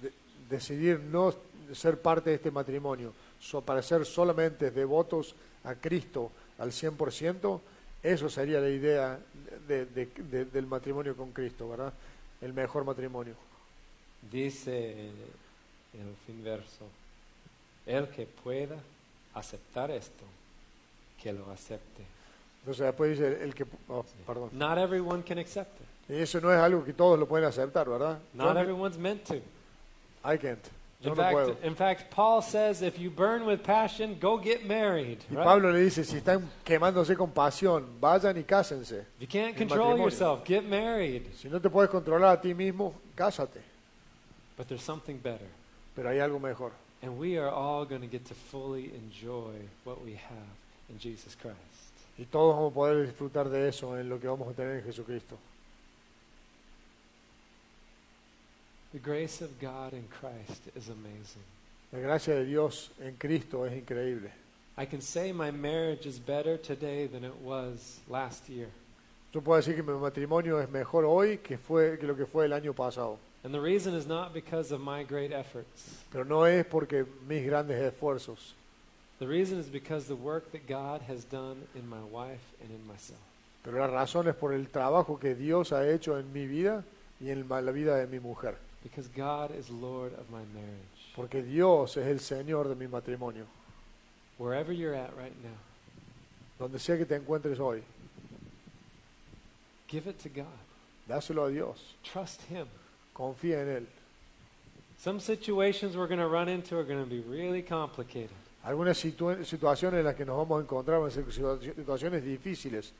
[0.00, 0.12] de-
[0.48, 1.34] decidir no
[1.74, 5.34] ser parte de este matrimonio so- para ser solamente devotos
[5.64, 7.60] a Cristo al 100%,
[8.12, 9.18] eso sería la idea
[9.66, 11.92] de- de- de- del matrimonio con Cristo, ¿verdad?
[12.40, 13.34] El mejor matrimonio.
[14.30, 14.92] Dice
[15.94, 16.84] el fin verso,
[17.86, 18.76] el que pueda
[19.34, 20.24] aceptar esto,
[21.22, 22.02] que lo acepte.
[22.60, 23.64] Entonces después dice el que...
[23.88, 24.50] oh, perdón.
[24.52, 25.86] Not everyone can accept it.
[26.10, 28.18] Y eso no es algo que todos lo pueden aceptar, ¿verdad?
[28.34, 29.34] Not everyone's meant to.
[30.24, 30.64] I can't.
[31.00, 34.66] Yo In no fact, in fact, Paul says if you burn with passion, go get
[34.66, 35.18] married.
[35.30, 35.44] Y right?
[35.44, 39.00] Pablo le dice, si están quemándose con pasión, vayan y cásense.
[39.00, 41.26] If you can't control yourself, get married.
[41.34, 43.60] Si no te puedes controlar a ti mismo, cásate.
[44.56, 45.46] But there's something better.
[45.94, 46.72] Pero hay algo mejor.
[47.02, 49.52] And we are all going to get to fully enjoy
[49.84, 50.56] what we have
[50.88, 51.56] in Jesus Christ.
[52.18, 54.84] Y todos vamos a poder disfrutar de eso en lo que vamos a tener en
[54.84, 55.36] Jesucristo.
[58.92, 61.42] The grace of God in Christ is amazing.
[61.92, 64.30] La gracia de Dios en Cristo es increíble.
[64.78, 68.68] I can say my marriage is better today than it was last year.
[69.32, 72.44] Yo puedo decir que mi matrimonio es mejor hoy que, fue, que lo que fue
[72.44, 73.18] el año pasado.
[73.42, 76.04] And the reason is not because of my great efforts.
[76.10, 78.54] Pero no es porque mis grandes esfuerzos.
[79.18, 82.86] The reason is because the work that God has done in my wife and in
[82.86, 83.20] myself.
[83.62, 86.84] Pero la razón es por el trabajo que Dios ha hecho en mi vida
[87.20, 88.56] y en la vida de mi mujer.
[88.88, 91.12] Because God is Lord of my marriage.
[91.16, 93.44] Porque Dios es el Señor de mi matrimonio.
[94.38, 95.56] Wherever you're at right now,
[96.58, 97.82] Donde sea que te encuentres hoy,
[99.88, 100.46] give it to God.
[101.08, 101.94] dáselo a Dios.
[102.04, 102.66] Trust Him.
[103.14, 103.86] Confía en Él.
[104.98, 108.30] Some situations we're going to run into are going to be really complicated.
[108.64, 112.22] Algunas situa- situaciones en las que nos vamos a encontrar van a ser situa- situaciones
[112.24, 112.92] difíciles,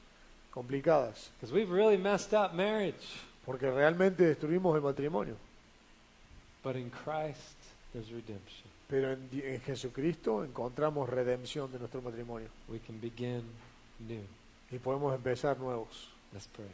[0.52, 3.20] complicadas, Because we've really messed up marriage.
[3.44, 5.36] porque realmente destruimos el matrimonio.
[6.66, 7.54] But in Christ,
[7.92, 8.66] there's redemption.
[8.88, 13.44] Pero en, en Jesucristo encontramos redención de nuestro matrimonio We can begin
[14.00, 14.24] new.
[14.72, 16.08] y podemos empezar nuevos.
[16.32, 16.66] Let's pray.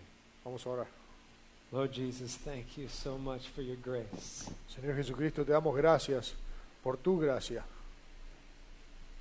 [0.46, 0.86] Vamos a orar.
[1.70, 4.50] Lord Jesus, thank you so much for your grace.
[4.74, 6.32] Señor Jesucristo, te damos gracias
[6.82, 7.62] por tu gracia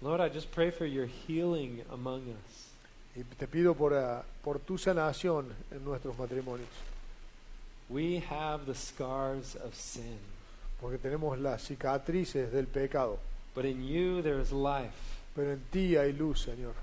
[0.02, 2.70] Lord, I just pray for your healing among us.
[3.14, 6.70] y te pido por, ah, por tu sanación en nuestros matrimonios,
[7.90, 10.18] We have the scars of sin,
[10.82, 13.20] porque tenemos las cicatrices del pecado,
[13.54, 15.12] but in you there is life.
[15.36, 16.74] pero en ti hay luz, Señor.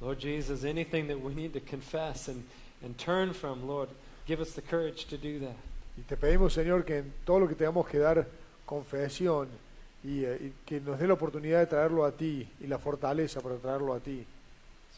[0.00, 2.44] Lord Jesus, anything that we need to confess and,
[2.82, 3.88] and turn from, Lord,
[4.26, 5.56] give us the courage to do that.
[5.96, 8.26] Y te pedimos, Señor, que en todo lo que tengamos que dar
[8.66, 9.48] confesión
[10.04, 13.40] y, eh, y que nos dé la oportunidad de traerlo a ti y la fortaleza
[13.40, 14.26] para traerlo a ti,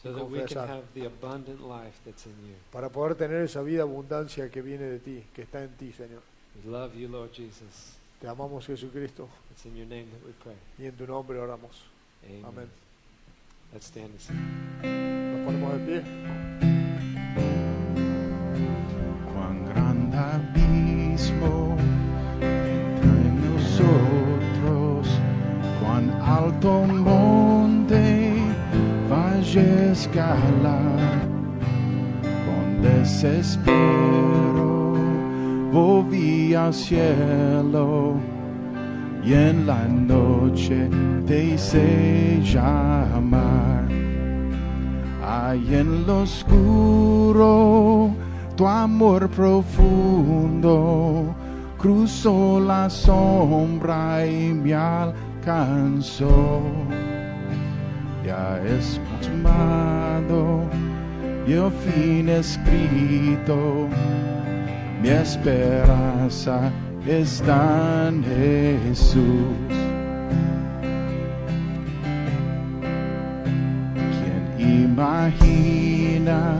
[0.01, 0.67] so Y that we can confesar.
[0.67, 2.55] have the abundant life that's in you.
[2.71, 6.21] para poder tener esa vida abundancia que viene de ti, que está en ti, Señor.
[6.63, 7.95] We love you, Lord Jesus.
[8.19, 10.55] Te amamos, Jesucristo, It's in your name that we pray.
[10.77, 11.83] y en tu nombre oramos.
[12.25, 12.45] Amen.
[12.45, 12.69] Amén.
[13.73, 14.35] Let's stand and sing.
[14.81, 17.09] Nos ponemos de pie.
[19.33, 21.77] Cuán grande abismo
[22.41, 25.07] entre nosotros,
[25.79, 27.38] cuán alto monte
[29.55, 30.99] escalar,
[32.45, 34.49] con desespero
[35.71, 38.15] volví al cielo
[39.23, 40.89] y en la noche
[41.25, 43.87] te hice llamar.
[45.23, 48.11] Hay en lo oscuro
[48.55, 50.69] tu amor profundo
[51.77, 56.61] cruzó la sombra y me alcanzó.
[58.29, 60.61] Ya es plasmado
[61.47, 63.87] y el fin escrito,
[65.01, 66.71] mi esperanza
[67.07, 69.73] está en Jesús.
[74.13, 76.53] ¿Quién imagina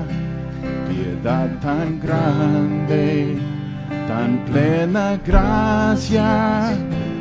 [0.89, 3.37] piedad tan grande,
[4.07, 6.71] tan plena gracia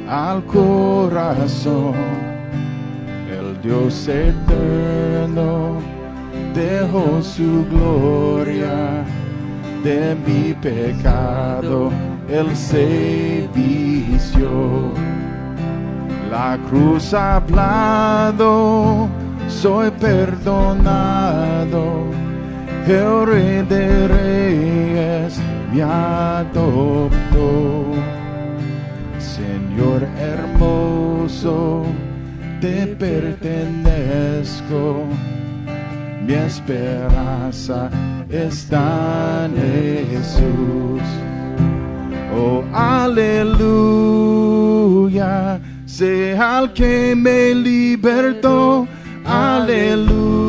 [0.08, 2.27] al corazón?
[3.62, 5.80] Dios eterno
[6.54, 9.04] dejó su gloria
[9.82, 11.90] de mi pecado,
[12.28, 13.68] el servicio
[16.30, 19.08] la cruz hablado,
[19.48, 21.02] soy perdonado,
[22.86, 25.40] el rey de reyes
[25.72, 27.08] me adoptó.
[29.18, 31.84] Señor hermoso,
[32.60, 33.86] te pertenezco.
[36.26, 37.90] Mi esperanza
[38.28, 39.56] está en
[40.10, 41.02] Jesús.
[42.36, 44.00] Oh, aleluya,
[45.86, 48.86] sea el que me libertó.
[49.24, 50.44] Aleluya,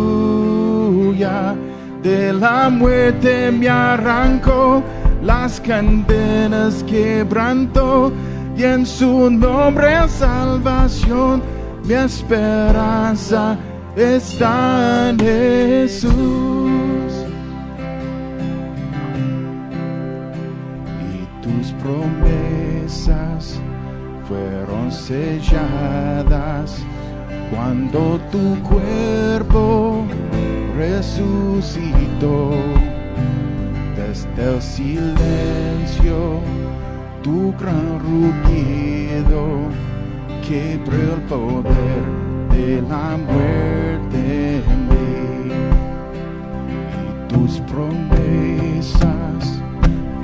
[2.02, 4.82] de la muerte me arrancó,
[5.22, 8.14] las cadenas quebrantó,
[8.56, 11.42] y en su nombre salvación,
[11.90, 13.58] mi esperanza
[13.96, 16.14] está en Jesús.
[21.02, 23.60] y tus promesas
[24.28, 26.78] fueron selladas
[27.52, 30.06] cuando tu cuerpo
[30.78, 32.52] resucitó
[33.96, 36.40] desde el silencio
[37.24, 39.89] tu gran rugido
[40.50, 42.02] quebró el poder
[42.50, 45.54] de la muerte en mí.
[47.06, 49.42] Y tus promesas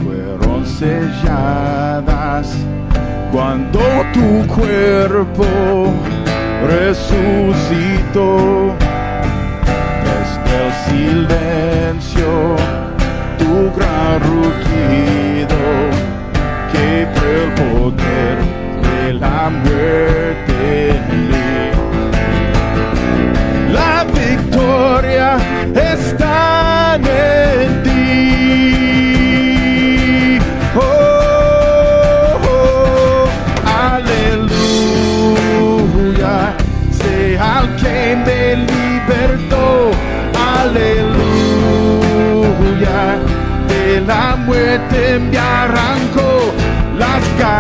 [0.04, 2.58] fueron selladas
[3.32, 3.80] cuando
[4.16, 5.46] tu cuerpo
[6.68, 8.30] resucitó.
[10.08, 12.32] Desde el silencio
[13.38, 15.62] tu gran rugido
[16.74, 18.45] quebró el poder
[19.26, 20.45] de la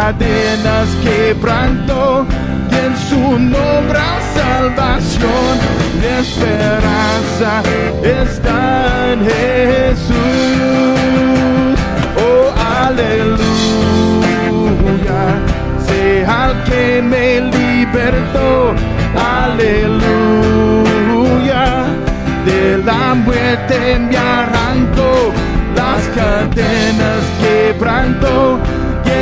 [0.06, 2.28] cadenas quebrantó
[2.70, 4.00] y en su nombre
[4.36, 5.58] salvación,
[6.00, 7.64] mi esperanza
[8.04, 10.16] está en Jesús.
[12.24, 12.48] Oh,
[12.86, 13.42] aleluya,
[15.88, 18.76] sea el que me libertó,
[19.44, 20.46] aleluya,
[22.46, 25.34] de la muerte me arrancó,
[25.76, 28.60] las cadenas quebrantó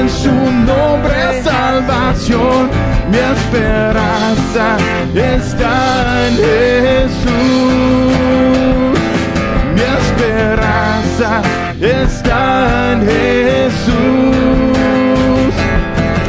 [0.09, 2.69] su nombre salvación,
[3.09, 4.77] mi esperanza
[5.13, 7.83] está en Jesús.
[9.75, 11.41] Mi esperanza
[11.79, 13.93] está en Jesús.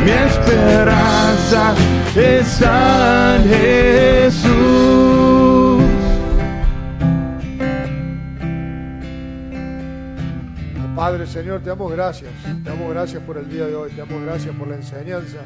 [0.04, 1.74] Mi esperanza
[2.14, 5.13] está en Jesús.
[11.04, 12.32] Padre, Señor, te damos gracias.
[12.42, 13.90] Te damos gracias por el día de hoy.
[13.90, 15.44] Te damos gracias por la enseñanza.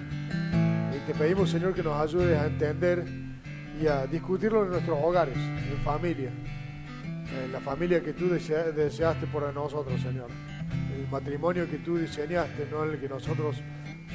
[0.94, 3.04] Y te pedimos, Señor, que nos ayudes a entender
[3.82, 6.30] y a discutirlo en nuestros hogares, en familia.
[7.44, 10.28] En la familia que tú desea- deseaste por nosotros, Señor.
[10.96, 13.56] El matrimonio que tú diseñaste, no el que nosotros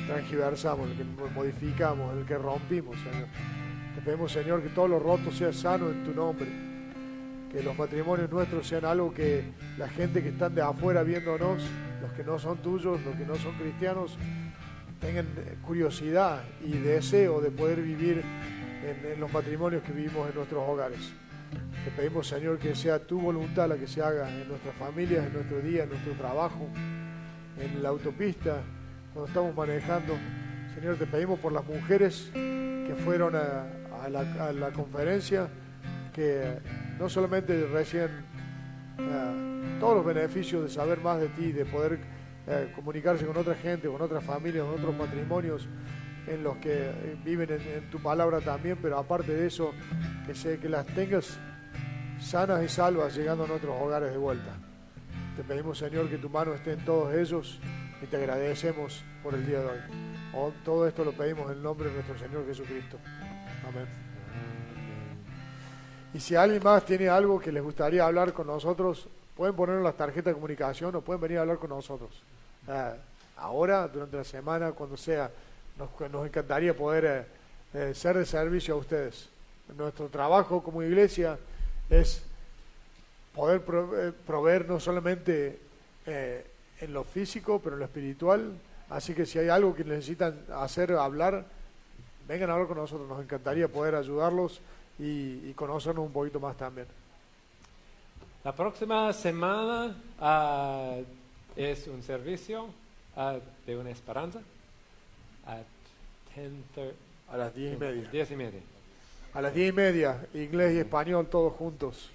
[0.07, 1.03] transgiversamos, el que
[1.35, 3.27] modificamos, el que rompimos, Señor.
[3.95, 6.72] Te pedimos, Señor, que todo lo roto sea sano en tu nombre
[7.53, 9.43] que los matrimonios nuestros sean algo que
[9.77, 11.63] la gente que están de afuera viéndonos,
[12.01, 14.17] los que no son tuyos, los que no son cristianos,
[14.99, 15.27] tengan
[15.63, 18.23] curiosidad y deseo de poder vivir
[18.83, 21.13] en, los matrimonios que vivimos en nuestros hogares.
[21.85, 25.33] Te pedimos, Señor, que sea tu voluntad la que se haga en nuestras familias, en
[25.33, 26.67] nuestro día, en nuestro trabajo,
[27.59, 28.61] en la autopista,
[29.13, 30.15] cuando estamos manejando.
[30.73, 35.47] Señor, te pedimos por las mujeres que fueron a la conferencia,
[36.13, 36.57] que
[36.99, 38.09] no solamente reciben
[38.99, 41.99] eh, todos los beneficios de saber más de ti, de poder
[42.47, 45.67] eh, comunicarse con otra gente, con otras familias, con otros matrimonios
[46.27, 49.73] en los que eh, viven en, tu palabra también, pero aparte de eso,
[50.25, 51.37] que, se, que las tengas
[52.19, 54.51] sanas y salvas llegando a nuestros hogares de vuelta.
[55.35, 57.59] Te pedimos, Señor, que tu mano esté en todos ellos
[58.01, 59.79] y te agradecemos por el día de hoy.
[60.33, 62.97] Oh, todo esto lo pedimos en nombre de nuestro Señor Jesucristo.
[63.67, 64.02] Amén.
[66.13, 69.85] Y si alguien más tiene algo que les gustaría hablar con nosotros, pueden ponerlo en
[69.85, 72.11] las tarjetas de comunicación o pueden venir a hablar con nosotros.
[72.67, 72.91] Eh,
[73.37, 75.31] ahora, durante la semana, cuando sea,
[75.77, 77.27] nos, nos encantaría poder
[77.73, 79.29] eh, eh, ser de servicio a ustedes.
[79.75, 81.37] Nuestro trabajo como iglesia
[81.89, 82.23] es
[83.33, 83.63] poder
[83.95, 85.59] eh, proveer no solamente
[86.05, 88.51] en lo físico, pero en lo espiritual.
[88.89, 91.45] Así que si hay algo que necesitan hacer, hablar,
[92.27, 93.07] vengan a hablar con nosotros.
[93.07, 94.59] Nos encantaría poder ayudarlos
[94.99, 96.87] y, y conocernos un poquito más también.
[98.43, 100.97] La próxima semana ah,
[101.55, 102.67] es un servicio
[103.15, 104.39] ah, de una esperanza.
[105.45, 105.59] Ah,
[106.35, 106.91] 10:30.
[107.31, 108.09] A las diez y media.
[108.11, 108.59] Diez y media.
[109.33, 112.09] A las diez y media, inglés y español todos juntos.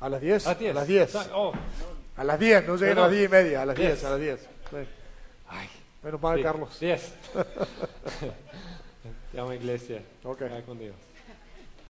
[0.00, 0.46] ¿A las diez?
[0.46, 0.70] A diez.
[0.72, 1.14] A las diez.
[1.34, 1.52] Oh,
[2.16, 3.88] A las diez, no lleguen a las diez y media, a las Diez.
[3.92, 4.40] diez, a las diez.
[4.40, 4.76] Sí.
[5.48, 5.68] ay.
[6.02, 6.80] Menos mal, sí, Carlos.
[6.80, 7.12] Diez.
[9.32, 10.02] Te amo, iglesia.
[10.24, 10.42] Ok.
[10.66, 10.94] Con Dios.